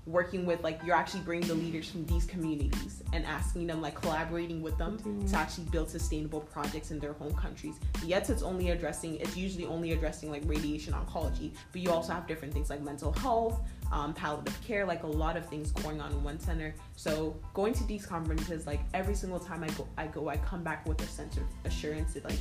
working 0.06 0.44
with 0.44 0.62
like 0.62 0.80
you're 0.84 0.96
actually 0.96 1.20
bringing 1.20 1.46
the 1.46 1.54
leaders 1.54 1.88
from 1.88 2.04
these 2.06 2.24
communities 2.24 3.02
and 3.12 3.24
asking 3.24 3.66
them 3.66 3.80
like 3.80 3.94
collaborating 3.94 4.60
with 4.60 4.76
them 4.76 4.98
to 5.28 5.36
actually 5.36 5.64
build 5.66 5.88
sustainable 5.88 6.40
projects 6.40 6.90
in 6.90 6.98
their 6.98 7.12
home 7.12 7.34
countries. 7.34 7.76
Yet 8.04 8.28
it's 8.28 8.42
only 8.42 8.70
addressing 8.70 9.16
it's 9.16 9.36
usually 9.36 9.66
only 9.66 9.92
addressing 9.92 10.30
like 10.30 10.42
radiation 10.46 10.92
oncology 10.92 11.52
but 11.70 11.80
you 11.80 11.90
also 11.90 12.12
have 12.12 12.26
different 12.26 12.52
things 12.52 12.68
like 12.68 12.82
mental 12.82 13.12
health 13.12 13.60
um, 13.92 14.14
palliative 14.14 14.58
care 14.66 14.84
like 14.84 15.02
a 15.04 15.06
lot 15.06 15.36
of 15.36 15.46
things 15.46 15.70
going 15.70 16.00
on 16.00 16.10
in 16.12 16.24
one 16.24 16.40
center. 16.40 16.74
So 16.96 17.36
going 17.54 17.74
to 17.74 17.84
these 17.84 18.04
conferences 18.04 18.66
like 18.66 18.80
every 18.94 19.14
single 19.14 19.38
time 19.38 19.62
i 19.62 19.68
go 19.68 19.86
i 19.98 20.06
go 20.06 20.28
i 20.28 20.36
come 20.38 20.62
back 20.62 20.86
with 20.86 21.00
a 21.02 21.06
sense 21.06 21.36
of 21.36 21.44
assurance 21.64 22.14
that 22.14 22.24
like 22.24 22.38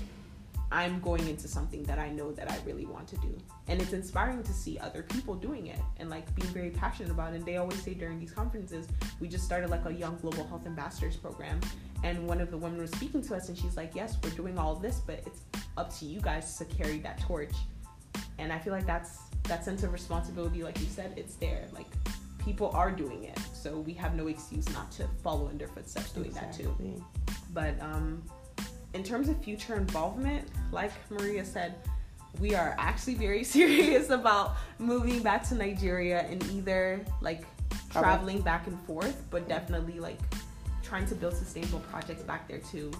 I'm 0.71 0.99
going 1.01 1.27
into 1.27 1.47
something 1.47 1.83
that 1.83 1.99
I 1.99 2.09
know 2.09 2.31
that 2.31 2.49
I 2.49 2.57
really 2.65 2.85
want 2.85 3.07
to 3.09 3.17
do. 3.17 3.37
And 3.67 3.81
it's 3.81 3.93
inspiring 3.93 4.41
to 4.43 4.53
see 4.53 4.79
other 4.79 5.03
people 5.03 5.35
doing 5.35 5.67
it 5.67 5.79
and 5.97 6.09
like 6.09 6.33
being 6.35 6.47
very 6.49 6.69
passionate 6.69 7.11
about 7.11 7.33
it. 7.33 7.37
And 7.37 7.45
they 7.45 7.57
always 7.57 7.81
say 7.83 7.93
during 7.93 8.19
these 8.19 8.31
conferences, 8.31 8.87
we 9.19 9.27
just 9.27 9.43
started 9.43 9.69
like 9.69 9.85
a 9.85 9.93
young 9.93 10.17
global 10.21 10.47
health 10.47 10.65
ambassadors 10.65 11.17
program. 11.17 11.59
And 12.03 12.27
one 12.27 12.39
of 12.39 12.51
the 12.51 12.57
women 12.57 12.79
was 12.79 12.91
speaking 12.91 13.21
to 13.23 13.35
us 13.35 13.49
and 13.49 13.57
she's 13.57 13.75
like, 13.75 13.93
Yes, 13.93 14.17
we're 14.23 14.31
doing 14.31 14.57
all 14.57 14.73
of 14.73 14.81
this, 14.81 15.01
but 15.05 15.21
it's 15.25 15.41
up 15.77 15.93
to 15.99 16.05
you 16.05 16.21
guys 16.21 16.57
to 16.57 16.65
carry 16.65 16.99
that 16.99 17.19
torch. 17.19 17.53
And 18.39 18.51
I 18.51 18.59
feel 18.59 18.73
like 18.73 18.85
that's 18.85 19.19
that 19.43 19.65
sense 19.65 19.83
of 19.83 19.91
responsibility, 19.91 20.63
like 20.63 20.79
you 20.79 20.87
said, 20.87 21.13
it's 21.17 21.35
there. 21.35 21.67
Like 21.73 21.87
people 22.43 22.71
are 22.73 22.91
doing 22.91 23.25
it. 23.25 23.37
So 23.53 23.79
we 23.79 23.93
have 23.93 24.15
no 24.15 24.27
excuse 24.27 24.67
not 24.73 24.91
to 24.93 25.07
follow 25.23 25.49
in 25.49 25.57
their 25.57 25.67
footsteps 25.67 26.11
doing 26.11 26.31
that 26.31 26.53
too 26.53 26.75
but 27.53 27.79
um, 27.81 28.23
in 29.01 29.07
terms 29.07 29.29
of 29.29 29.43
future 29.43 29.73
involvement, 29.77 30.47
like 30.71 30.91
Maria 31.09 31.43
said, 31.43 31.73
we 32.39 32.53
are 32.53 32.75
actually 32.77 33.15
very 33.15 33.43
serious 33.55 34.11
about 34.11 34.57
moving 34.77 35.23
back 35.23 35.41
to 35.49 35.55
Nigeria 35.55 36.19
and 36.29 36.43
either 36.51 37.03
like 37.19 37.45
traveling 37.89 38.41
back 38.41 38.67
and 38.67 38.79
forth, 38.81 39.23
but 39.31 39.49
definitely 39.49 39.99
like 39.99 40.19
trying 40.83 41.07
to 41.07 41.15
build 41.15 41.33
sustainable 41.33 41.79
projects 41.79 42.21
back 42.21 42.47
there 42.47 42.59
too. 42.59 42.91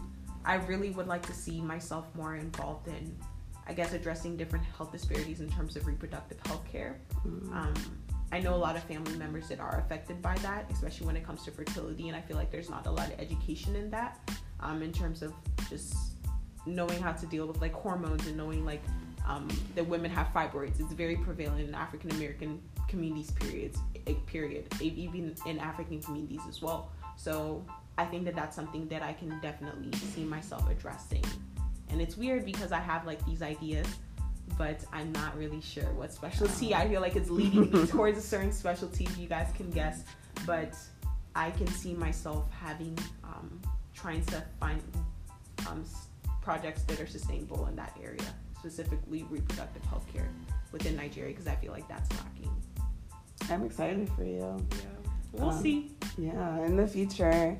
I 0.43 0.55
really 0.55 0.89
would 0.89 1.05
like 1.05 1.23
to 1.27 1.33
see 1.33 1.61
myself 1.61 2.07
more 2.15 2.35
involved 2.35 2.87
in, 2.87 3.15
I 3.67 3.73
guess, 3.73 3.93
addressing 3.93 4.37
different 4.37 4.65
health 4.75 4.91
disparities 4.91 5.39
in 5.39 5.51
terms 5.51 5.75
of 5.75 5.85
reproductive 5.85 6.39
health 6.47 6.65
care. 6.71 6.99
Um, 7.53 7.75
I 8.31 8.39
know 8.39 8.55
a 8.55 8.61
lot 8.67 8.75
of 8.75 8.83
family 8.85 9.15
members 9.17 9.47
that 9.49 9.59
are 9.59 9.77
affected 9.85 10.19
by 10.19 10.35
that, 10.39 10.65
especially 10.71 11.05
when 11.05 11.15
it 11.15 11.23
comes 11.23 11.43
to 11.43 11.51
fertility, 11.51 12.07
and 12.07 12.17
I 12.17 12.21
feel 12.21 12.37
like 12.37 12.49
there's 12.49 12.71
not 12.71 12.87
a 12.87 12.91
lot 12.91 13.13
of 13.13 13.19
education 13.19 13.75
in 13.75 13.91
that, 13.91 14.19
um, 14.61 14.81
in 14.81 14.91
terms 14.91 15.21
of 15.21 15.33
just 15.69 15.95
knowing 16.65 17.01
how 17.01 17.11
to 17.11 17.25
deal 17.25 17.47
with 17.47 17.59
like 17.61 17.73
hormones 17.73 18.27
and 18.27 18.37
knowing 18.37 18.65
like 18.65 18.83
um, 19.27 19.47
that 19.75 19.87
women 19.87 20.11
have 20.11 20.27
fibroids. 20.33 20.79
It's 20.79 20.93
very 20.93 21.15
prevalent 21.15 21.67
in 21.67 21.75
African 21.75 22.11
American 22.11 22.61
communities. 22.87 23.31
Periods, 23.31 23.79
eh, 24.07 24.13
period, 24.27 24.65
even 24.81 25.35
in 25.45 25.59
African 25.59 26.01
communities 26.01 26.41
as 26.47 26.61
well. 26.61 26.91
So 27.17 27.63
I 27.97 28.05
think 28.05 28.25
that 28.25 28.35
that's 28.35 28.55
something 28.55 28.87
that 28.89 29.01
I 29.01 29.13
can 29.13 29.39
definitely 29.41 29.91
see 29.97 30.23
myself 30.23 30.69
addressing. 30.69 31.23
And 31.89 32.01
it's 32.01 32.17
weird 32.17 32.45
because 32.45 32.71
I 32.71 32.79
have 32.79 33.05
like 33.05 33.23
these 33.25 33.41
ideas, 33.41 33.87
but 34.57 34.83
I'm 34.91 35.11
not 35.11 35.37
really 35.37 35.61
sure 35.61 35.91
what 35.93 36.11
specialty. 36.11 36.73
I 36.73 36.87
feel 36.87 37.01
like 37.01 37.15
it's 37.15 37.29
leading 37.29 37.69
me 37.71 37.85
towards 37.87 38.17
a 38.17 38.21
certain 38.21 38.51
specialty. 38.51 39.07
You 39.17 39.27
guys 39.27 39.49
can 39.55 39.69
guess, 39.69 40.03
but 40.45 40.75
I 41.35 41.51
can 41.51 41.67
see 41.67 41.93
myself 41.93 42.49
having 42.51 42.97
um, 43.23 43.61
trying 43.93 44.23
to 44.25 44.43
find 44.59 44.81
um, 45.67 45.83
projects 46.41 46.83
that 46.83 46.99
are 46.99 47.07
sustainable 47.07 47.67
in 47.67 47.75
that 47.75 47.95
area, 48.01 48.21
specifically 48.59 49.25
reproductive 49.29 49.83
health 49.85 50.05
care 50.13 50.29
within 50.71 50.95
Nigeria, 50.95 51.31
because 51.31 51.47
I 51.47 51.55
feel 51.55 51.71
like 51.71 51.87
that's 51.87 52.09
lacking. 52.11 52.49
I'm 53.49 53.63
excited 53.65 54.09
for 54.09 54.23
you. 54.23 54.39
Yeah, 54.71 54.85
we'll 55.33 55.49
Um, 55.49 55.61
see. 55.61 55.91
Yeah, 56.17 56.65
in 56.65 56.75
the 56.77 56.87
future, 56.87 57.57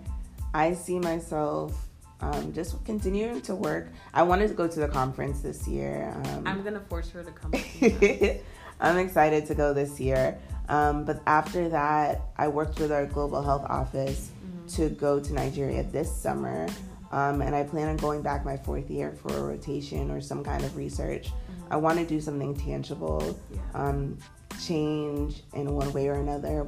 I 0.53 0.73
see 0.73 0.99
myself 0.99 1.87
um, 2.21 2.53
just 2.53 2.83
continuing 2.85 3.41
to 3.41 3.55
work. 3.55 3.89
I 4.13 4.23
wanted 4.23 4.47
to 4.49 4.53
go 4.53 4.67
to 4.67 4.79
the 4.79 4.87
conference 4.87 5.41
this 5.41 5.67
year. 5.67 6.13
Um, 6.25 6.43
I'm 6.45 6.63
gonna 6.63 6.79
force 6.81 7.09
her 7.11 7.23
to 7.23 7.31
come. 7.31 7.51
I'm 8.79 8.97
excited 8.97 9.45
to 9.47 9.55
go 9.55 9.73
this 9.73 9.99
year. 9.99 10.37
Um, 10.69 11.03
but 11.03 11.21
after 11.27 11.67
that, 11.69 12.21
I 12.37 12.47
worked 12.47 12.79
with 12.79 12.91
our 12.91 13.05
global 13.05 13.41
health 13.41 13.65
office. 13.67 14.29
To 14.75 14.89
go 14.89 15.19
to 15.19 15.33
Nigeria 15.33 15.83
this 15.83 16.11
summer. 16.11 16.67
Um, 17.11 17.41
and 17.41 17.53
I 17.53 17.63
plan 17.63 17.89
on 17.89 17.97
going 17.97 18.21
back 18.21 18.45
my 18.45 18.55
fourth 18.55 18.89
year 18.89 19.11
for 19.11 19.35
a 19.35 19.41
rotation 19.41 20.09
or 20.09 20.21
some 20.21 20.43
kind 20.43 20.63
of 20.63 20.75
research. 20.77 21.29
I 21.69 21.75
want 21.75 21.99
to 21.99 22.05
do 22.05 22.21
something 22.21 22.55
tangible, 22.55 23.37
Yeah. 23.51 23.59
um, 23.73 24.17
change 24.61 25.43
in 25.53 25.73
one 25.73 25.91
way 25.93 26.07
or 26.07 26.13
another, 26.13 26.67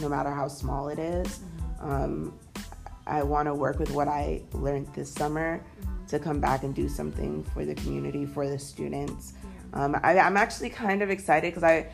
no 0.00 0.08
matter 0.08 0.30
how 0.30 0.48
small 0.48 0.88
it 0.88 0.98
is. 0.98 1.40
Um, 1.80 2.38
I 3.06 3.22
want 3.22 3.46
to 3.46 3.54
work 3.54 3.78
with 3.78 3.90
what 3.90 4.08
I 4.08 4.42
learned 4.52 4.88
this 4.94 5.12
summer 5.12 5.58
mm-hmm. 5.58 6.06
to 6.06 6.18
come 6.18 6.40
back 6.40 6.64
and 6.64 6.74
do 6.74 6.88
something 6.88 7.44
for 7.44 7.64
the 7.64 7.74
community, 7.74 8.26
for 8.26 8.48
the 8.48 8.58
students. 8.58 9.34
Yeah. 9.74 9.84
Um, 9.84 10.00
I, 10.02 10.18
I'm 10.18 10.36
actually 10.36 10.70
kind 10.70 11.02
of 11.02 11.10
excited 11.10 11.52
because 11.52 11.64
I 11.64 11.88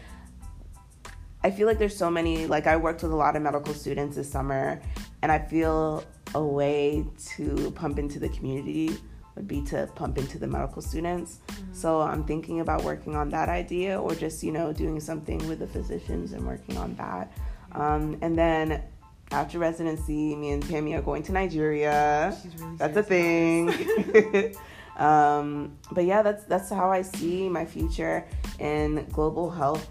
I 1.42 1.50
feel 1.50 1.66
like 1.66 1.78
there's 1.78 1.96
so 1.96 2.10
many 2.10 2.46
like 2.46 2.66
I 2.66 2.76
worked 2.76 3.02
with 3.02 3.12
a 3.12 3.16
lot 3.16 3.34
of 3.34 3.42
medical 3.42 3.72
students 3.72 4.16
this 4.16 4.30
summer 4.30 4.80
and 5.22 5.30
I 5.30 5.38
feel 5.38 6.04
a 6.34 6.42
way 6.42 7.04
to 7.36 7.70
pump 7.72 7.98
into 7.98 8.18
the 8.18 8.28
community 8.28 8.96
would 9.34 9.48
be 9.48 9.62
to 9.62 9.88
pump 9.94 10.18
into 10.18 10.38
the 10.38 10.46
medical 10.46 10.82
students. 10.82 11.38
Mm-hmm. 11.46 11.74
So 11.74 12.00
I'm 12.00 12.24
thinking 12.24 12.60
about 12.60 12.84
working 12.84 13.16
on 13.16 13.30
that 13.30 13.48
idea 13.48 14.00
or 14.00 14.14
just, 14.14 14.42
you 14.42 14.52
know, 14.52 14.72
doing 14.72 15.00
something 15.00 15.46
with 15.48 15.60
the 15.60 15.66
physicians 15.66 16.32
and 16.32 16.46
working 16.46 16.76
on 16.76 16.94
that. 16.96 17.32
Um, 17.72 18.18
and 18.20 18.36
then 18.36 18.82
after 19.30 19.58
residency, 19.58 20.34
me 20.34 20.50
and 20.50 20.62
Ntami 20.64 20.96
are 20.98 21.02
going 21.02 21.22
to 21.24 21.32
Nigeria. 21.32 22.36
Really 22.58 22.76
that's 22.76 22.96
a 22.96 23.02
thing. 23.02 23.70
um, 24.96 25.78
but 25.92 26.04
yeah, 26.04 26.22
that's 26.22 26.44
that's 26.44 26.68
how 26.68 26.90
I 26.90 27.02
see 27.02 27.48
my 27.48 27.64
future 27.64 28.26
in 28.58 29.06
global 29.12 29.50
health 29.50 29.88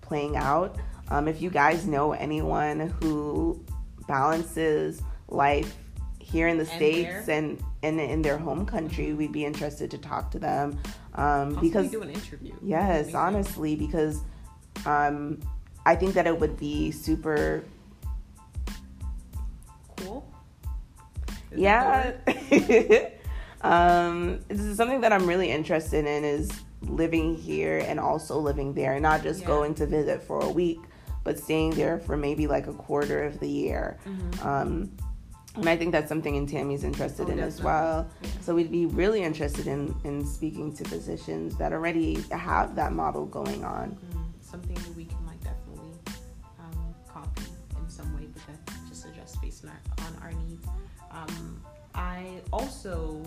playing 0.00 0.36
out. 0.36 0.76
Um, 1.08 1.28
if 1.28 1.40
you 1.40 1.50
guys 1.50 1.86
know 1.86 2.12
anyone 2.12 2.92
who 3.00 3.64
balances 4.06 5.02
life 5.28 5.76
here 6.18 6.48
in 6.48 6.58
the 6.58 6.64
and 6.64 6.72
states 6.72 7.28
and, 7.28 7.62
and 7.82 8.00
in 8.00 8.20
their 8.22 8.36
home 8.36 8.66
country, 8.66 9.12
we'd 9.12 9.32
be 9.32 9.44
interested 9.44 9.90
to 9.92 9.98
talk 9.98 10.30
to 10.32 10.38
them. 10.38 10.78
Um, 11.14 11.54
because 11.60 11.90
do 11.90 12.02
an 12.02 12.10
interview. 12.10 12.54
Yes, 12.62 13.14
honestly, 13.14 13.76
because 13.76 14.20
um, 14.84 15.40
I 15.86 15.94
think 15.94 16.14
that 16.14 16.26
it 16.26 16.38
would 16.38 16.56
be 16.56 16.90
super 16.90 17.64
cool. 19.96 20.28
Is 21.52 21.60
yeah. 21.60 22.12
um, 23.62 24.40
this 24.48 24.60
is 24.60 24.76
something 24.76 25.00
that 25.02 25.12
I'm 25.12 25.26
really 25.26 25.50
interested 25.50 26.06
in 26.06 26.24
is 26.24 26.50
living 26.82 27.36
here 27.36 27.78
and 27.78 28.00
also 28.00 28.38
living 28.38 28.74
there, 28.74 28.98
not 29.00 29.22
just 29.22 29.40
yeah. 29.40 29.46
going 29.46 29.74
to 29.76 29.86
visit 29.86 30.22
for 30.22 30.40
a 30.40 30.50
week, 30.50 30.80
but 31.26 31.40
staying 31.40 31.70
there 31.70 31.98
for 31.98 32.16
maybe 32.16 32.46
like 32.46 32.68
a 32.68 32.72
quarter 32.72 33.24
of 33.24 33.40
the 33.40 33.48
year. 33.48 33.98
Mm-hmm. 34.06 34.48
Um, 34.48 34.96
and 35.56 35.68
I 35.68 35.76
think 35.76 35.90
that's 35.90 36.08
something 36.08 36.46
Ntami's 36.46 36.84
interested 36.84 37.28
oh, 37.28 37.32
in 37.32 37.40
as 37.40 37.60
well. 37.60 38.08
Yeah. 38.22 38.28
So 38.42 38.54
we'd 38.54 38.70
be 38.70 38.86
really 38.86 39.22
interested 39.22 39.66
in 39.66 39.94
in 40.04 40.24
speaking 40.24 40.72
to 40.76 40.84
physicians 40.84 41.56
that 41.56 41.72
already 41.72 42.22
have 42.30 42.76
that 42.76 42.92
model 42.92 43.26
going 43.26 43.64
on. 43.64 43.90
Mm-hmm. 43.90 44.22
Something 44.40 44.76
that 44.76 44.94
we 44.94 45.06
can 45.06 45.26
like 45.26 45.42
definitely 45.42 45.98
um, 46.60 46.94
copy 47.08 47.42
in 47.76 47.90
some 47.90 48.14
way, 48.16 48.28
but 48.32 48.42
then 48.46 48.58
just 48.88 49.04
adjust 49.06 49.42
based 49.42 49.64
on 49.64 49.70
our, 49.70 50.06
on 50.06 50.22
our 50.22 50.32
needs. 50.32 50.66
Um, 51.10 51.60
I 51.94 52.40
also 52.52 53.20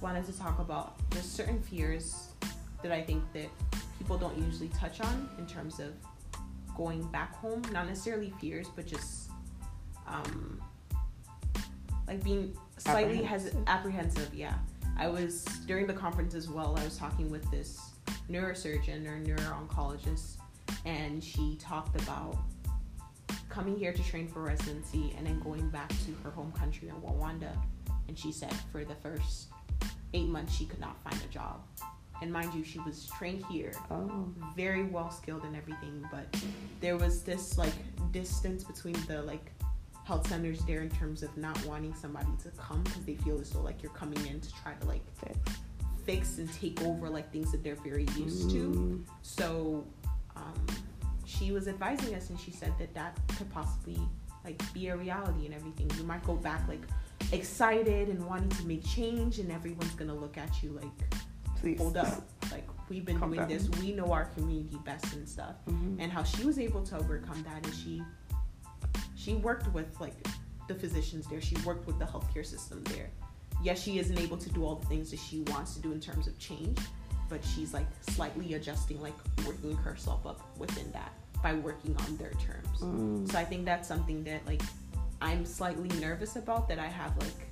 wanted 0.00 0.24
to 0.26 0.38
talk 0.38 0.60
about 0.60 0.94
just 1.10 1.34
certain 1.34 1.60
fears 1.60 2.28
that 2.82 2.92
I 2.92 3.02
think 3.02 3.24
that 3.32 3.48
people 3.98 4.16
don't 4.18 4.38
usually 4.38 4.68
touch 4.68 5.00
on 5.00 5.28
in 5.38 5.46
terms 5.46 5.80
of 5.80 5.94
going 6.78 7.02
back 7.08 7.34
home. 7.34 7.60
Not 7.72 7.86
necessarily 7.86 8.32
fears, 8.40 8.68
but 8.74 8.86
just 8.86 9.30
um, 10.06 10.62
like 12.06 12.24
being 12.24 12.56
slightly 12.78 13.24
apprehensive. 13.24 13.56
apprehensive. 13.66 14.34
Yeah, 14.34 14.54
I 14.96 15.08
was 15.08 15.44
during 15.66 15.86
the 15.86 15.92
conference 15.92 16.34
as 16.34 16.48
well. 16.48 16.74
I 16.78 16.84
was 16.84 16.96
talking 16.96 17.30
with 17.30 17.50
this 17.50 17.78
neurosurgeon 18.30 19.06
or 19.06 19.18
neuro-oncologist, 19.18 20.36
and 20.86 21.22
she 21.22 21.56
talked 21.60 22.00
about 22.00 22.38
coming 23.50 23.76
here 23.76 23.92
to 23.92 24.02
train 24.04 24.28
for 24.28 24.42
residency 24.42 25.14
and 25.18 25.26
then 25.26 25.40
going 25.40 25.68
back 25.70 25.88
to 25.88 26.16
her 26.22 26.30
home 26.30 26.52
country 26.52 26.88
in 26.88 26.94
Rwanda. 26.96 27.50
And 28.06 28.18
she 28.18 28.32
said 28.32 28.54
for 28.72 28.84
the 28.84 28.94
first 28.94 29.48
eight 30.14 30.28
months 30.28 30.54
she 30.54 30.64
could 30.64 30.80
not 30.80 30.96
find 31.02 31.20
a 31.22 31.32
job 31.32 31.60
and 32.22 32.32
mind 32.32 32.52
you 32.54 32.64
she 32.64 32.78
was 32.80 33.06
trained 33.16 33.44
here 33.50 33.72
oh. 33.90 34.28
very 34.56 34.84
well 34.84 35.10
skilled 35.10 35.42
and 35.44 35.56
everything 35.56 36.06
but 36.10 36.26
there 36.80 36.96
was 36.96 37.22
this 37.22 37.58
like 37.58 37.72
distance 38.12 38.64
between 38.64 38.96
the 39.06 39.22
like 39.22 39.52
health 40.04 40.26
centers 40.26 40.60
there 40.64 40.80
in 40.80 40.88
terms 40.88 41.22
of 41.22 41.36
not 41.36 41.62
wanting 41.66 41.94
somebody 41.94 42.30
to 42.42 42.48
come 42.50 42.82
because 42.82 43.04
they 43.04 43.14
feel 43.16 43.38
as 43.38 43.50
though 43.50 43.60
like 43.60 43.82
you're 43.82 43.92
coming 43.92 44.18
in 44.26 44.40
to 44.40 44.50
try 44.62 44.72
to 44.72 44.86
like 44.86 45.02
fix, 45.16 45.58
fix 46.04 46.38
and 46.38 46.52
take 46.54 46.80
over 46.82 47.10
like 47.10 47.30
things 47.30 47.52
that 47.52 47.62
they're 47.62 47.76
very 47.76 48.06
used 48.16 48.48
mm. 48.48 48.52
to 48.52 49.04
so 49.20 49.86
um, 50.34 50.66
she 51.26 51.52
was 51.52 51.68
advising 51.68 52.14
us 52.14 52.30
and 52.30 52.40
she 52.40 52.50
said 52.50 52.72
that 52.78 52.94
that 52.94 53.18
could 53.36 53.50
possibly 53.50 54.00
like 54.44 54.60
be 54.72 54.88
a 54.88 54.96
reality 54.96 55.44
and 55.44 55.54
everything 55.54 55.90
you 55.98 56.04
might 56.04 56.24
go 56.24 56.34
back 56.36 56.66
like 56.68 56.80
excited 57.32 58.08
and 58.08 58.24
wanting 58.24 58.48
to 58.48 58.66
make 58.66 58.82
change 58.86 59.38
and 59.38 59.52
everyone's 59.52 59.92
gonna 59.92 60.14
look 60.14 60.38
at 60.38 60.62
you 60.62 60.70
like 60.70 61.17
Please. 61.60 61.78
hold 61.78 61.96
up. 61.96 62.22
Like 62.50 62.66
we've 62.88 63.04
been 63.04 63.18
Calm 63.18 63.30
doing 63.30 63.40
down. 63.40 63.48
this. 63.48 63.68
We 63.80 63.92
know 63.92 64.12
our 64.12 64.26
community 64.26 64.78
best 64.84 65.12
and 65.14 65.28
stuff. 65.28 65.56
Mm-hmm. 65.68 66.00
And 66.00 66.12
how 66.12 66.22
she 66.22 66.44
was 66.44 66.58
able 66.58 66.82
to 66.84 66.96
overcome 66.96 67.44
that 67.44 67.66
is 67.68 67.78
she 67.78 68.02
she 69.16 69.34
worked 69.34 69.72
with 69.74 70.00
like 70.00 70.14
the 70.68 70.74
physicians 70.74 71.26
there. 71.26 71.40
She 71.40 71.56
worked 71.64 71.86
with 71.86 71.98
the 71.98 72.04
healthcare 72.04 72.46
system 72.46 72.82
there. 72.84 73.10
Yes, 73.62 73.82
she 73.82 73.98
isn't 73.98 74.18
able 74.18 74.36
to 74.36 74.50
do 74.50 74.64
all 74.64 74.76
the 74.76 74.86
things 74.86 75.10
that 75.10 75.18
she 75.18 75.40
wants 75.48 75.74
to 75.74 75.80
do 75.80 75.92
in 75.92 76.00
terms 76.00 76.28
of 76.28 76.38
change, 76.38 76.78
but 77.28 77.44
she's 77.44 77.74
like 77.74 77.86
slightly 78.10 78.54
adjusting, 78.54 79.00
like 79.00 79.14
working 79.44 79.76
herself 79.76 80.26
up 80.26 80.56
within 80.58 80.90
that 80.92 81.12
by 81.42 81.54
working 81.54 81.96
on 82.06 82.16
their 82.16 82.32
terms. 82.32 82.80
Mm. 82.80 83.30
So 83.30 83.38
I 83.38 83.44
think 83.44 83.64
that's 83.64 83.88
something 83.88 84.22
that 84.24 84.46
like 84.46 84.62
I'm 85.20 85.44
slightly 85.44 85.88
nervous 85.98 86.36
about 86.36 86.68
that 86.68 86.78
I 86.78 86.86
have 86.86 87.16
like 87.18 87.47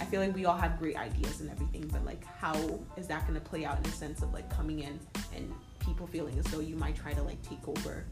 I 0.00 0.04
feel 0.06 0.20
like 0.20 0.34
we 0.34 0.46
all 0.46 0.56
have 0.56 0.78
great 0.78 0.96
ideas 0.96 1.40
and 1.40 1.50
everything, 1.50 1.86
but 1.92 2.04
like, 2.04 2.24
how 2.24 2.54
is 2.96 3.06
that 3.08 3.26
going 3.26 3.38
to 3.38 3.46
play 3.46 3.64
out 3.64 3.76
in 3.76 3.82
the 3.82 3.90
sense 3.90 4.22
of 4.22 4.32
like 4.32 4.48
coming 4.48 4.80
in 4.80 4.98
and 5.36 5.52
people 5.78 6.06
feeling 6.06 6.38
as 6.38 6.46
though 6.46 6.60
you 6.60 6.74
might 6.74 6.96
try 6.96 7.12
to 7.12 7.22
like 7.22 7.40
take 7.42 7.66
over 7.68 8.06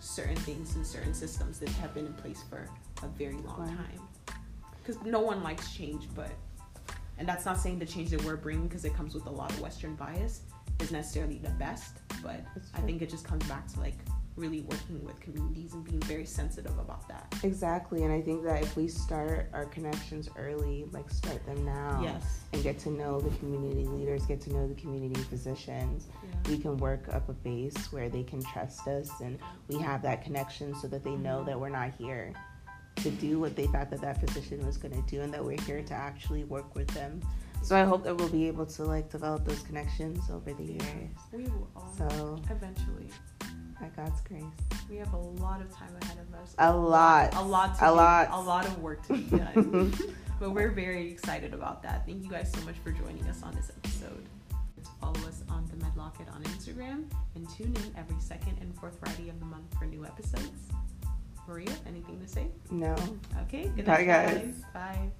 certain 0.00 0.36
things 0.36 0.74
and 0.76 0.86
certain 0.86 1.14
systems 1.14 1.58
that 1.60 1.68
have 1.70 1.94
been 1.94 2.06
in 2.06 2.14
place 2.14 2.42
for 2.50 2.68
a 3.02 3.08
very 3.08 3.34
long 3.34 3.68
time? 3.68 4.36
Because 4.78 5.00
no 5.04 5.20
one 5.20 5.42
likes 5.42 5.72
change, 5.72 6.08
but 6.14 6.30
and 7.18 7.28
that's 7.28 7.44
not 7.44 7.58
saying 7.58 7.78
the 7.78 7.86
change 7.86 8.10
that 8.10 8.24
we're 8.24 8.36
bringing 8.36 8.66
because 8.66 8.84
it 8.84 8.94
comes 8.94 9.14
with 9.14 9.26
a 9.26 9.30
lot 9.30 9.50
of 9.50 9.60
Western 9.60 9.94
bias 9.94 10.40
is 10.80 10.90
necessarily 10.90 11.38
the 11.38 11.50
best, 11.50 11.98
but 12.22 12.40
I 12.74 12.80
think 12.80 13.02
it 13.02 13.10
just 13.10 13.24
comes 13.24 13.44
back 13.46 13.68
to 13.74 13.80
like 13.80 13.98
really 14.40 14.62
working 14.62 15.04
with 15.04 15.20
communities 15.20 15.74
and 15.74 15.84
being 15.84 16.00
very 16.00 16.24
sensitive 16.24 16.76
about 16.78 17.06
that. 17.08 17.34
Exactly. 17.42 18.04
And 18.04 18.12
I 18.12 18.20
think 18.20 18.42
that 18.44 18.62
if 18.62 18.76
we 18.76 18.88
start 18.88 19.50
our 19.52 19.66
connections 19.66 20.28
early, 20.36 20.86
like 20.92 21.10
start 21.10 21.44
them 21.46 21.64
now, 21.64 22.00
yes. 22.02 22.40
and 22.52 22.62
get 22.62 22.78
to 22.80 22.90
know 22.90 23.20
the 23.20 23.36
community 23.38 23.84
leaders, 23.84 24.26
get 24.26 24.40
to 24.42 24.52
know 24.52 24.66
the 24.66 24.74
community 24.74 25.20
physicians, 25.22 26.06
yeah. 26.22 26.50
we 26.50 26.58
can 26.58 26.76
work 26.78 27.08
up 27.12 27.28
a 27.28 27.32
base 27.32 27.92
where 27.92 28.08
they 28.08 28.22
can 28.22 28.42
trust 28.42 28.86
us 28.88 29.10
and 29.20 29.38
we 29.68 29.78
have 29.78 30.02
that 30.02 30.24
connection 30.24 30.74
so 30.74 30.88
that 30.88 31.04
they 31.04 31.10
know 31.16 31.38
mm-hmm. 31.38 31.46
that 31.46 31.60
we're 31.60 31.68
not 31.68 31.92
here 31.98 32.32
to 32.96 33.10
do 33.12 33.38
what 33.38 33.56
they 33.56 33.66
thought 33.66 33.90
that 33.90 34.00
that 34.00 34.20
physician 34.20 34.64
was 34.66 34.76
going 34.76 34.94
to 34.94 35.10
do 35.10 35.22
and 35.22 35.32
that 35.32 35.44
we're 35.44 35.60
here 35.62 35.82
to 35.82 35.94
actually 35.94 36.44
work 36.44 36.74
with 36.74 36.88
them. 36.88 37.20
So 37.62 37.76
I 37.76 37.84
hope 37.84 38.04
that 38.04 38.16
we'll 38.16 38.28
be 38.28 38.48
able 38.48 38.66
to 38.66 38.84
like 38.84 39.10
develop 39.10 39.44
those 39.44 39.60
connections 39.60 40.30
over 40.30 40.52
the 40.52 40.64
years. 40.64 41.10
We 41.32 41.44
will. 41.44 41.70
So 41.96 42.40
eventually 42.50 43.10
by 43.80 43.88
God's 43.96 44.20
grace. 44.22 44.42
We 44.88 44.96
have 44.96 45.12
a 45.12 45.16
lot 45.18 45.60
of 45.60 45.72
time 45.74 45.90
ahead 46.02 46.18
of 46.18 46.34
us. 46.40 46.54
A 46.58 46.74
lot. 46.76 47.34
A 47.34 47.42
lot. 47.42 47.78
To 47.78 47.86
a 47.86 47.88
do, 47.88 47.94
lot. 47.96 48.28
A 48.30 48.40
lot 48.40 48.66
of 48.66 48.78
work 48.82 49.06
to 49.06 49.14
be 49.14 49.22
done. 49.38 49.94
but 50.38 50.50
we're 50.50 50.70
very 50.70 51.10
excited 51.10 51.54
about 51.54 51.82
that. 51.82 52.04
Thank 52.06 52.22
you 52.24 52.30
guys 52.30 52.52
so 52.52 52.60
much 52.64 52.76
for 52.84 52.90
joining 52.90 53.24
us 53.28 53.42
on 53.42 53.54
this 53.54 53.70
episode. 53.84 54.24
Follow 55.00 55.26
us 55.26 55.42
on 55.48 55.66
the 55.66 55.76
Medlocket 55.84 56.32
on 56.34 56.42
Instagram 56.44 57.04
and 57.34 57.48
tune 57.48 57.74
in 57.74 57.94
every 57.96 58.20
second 58.20 58.58
and 58.60 58.74
fourth 58.78 58.98
Friday 59.00 59.30
of 59.30 59.38
the 59.40 59.46
month 59.46 59.72
for 59.78 59.86
new 59.86 60.04
episodes. 60.04 60.50
Maria, 61.48 61.70
anything 61.86 62.20
to 62.20 62.28
say? 62.28 62.46
No. 62.70 62.94
Okay. 63.42 63.68
Good 63.74 63.86
night, 63.86 63.98
Bye, 63.98 64.04
guys. 64.04 64.54
guys. 64.74 65.10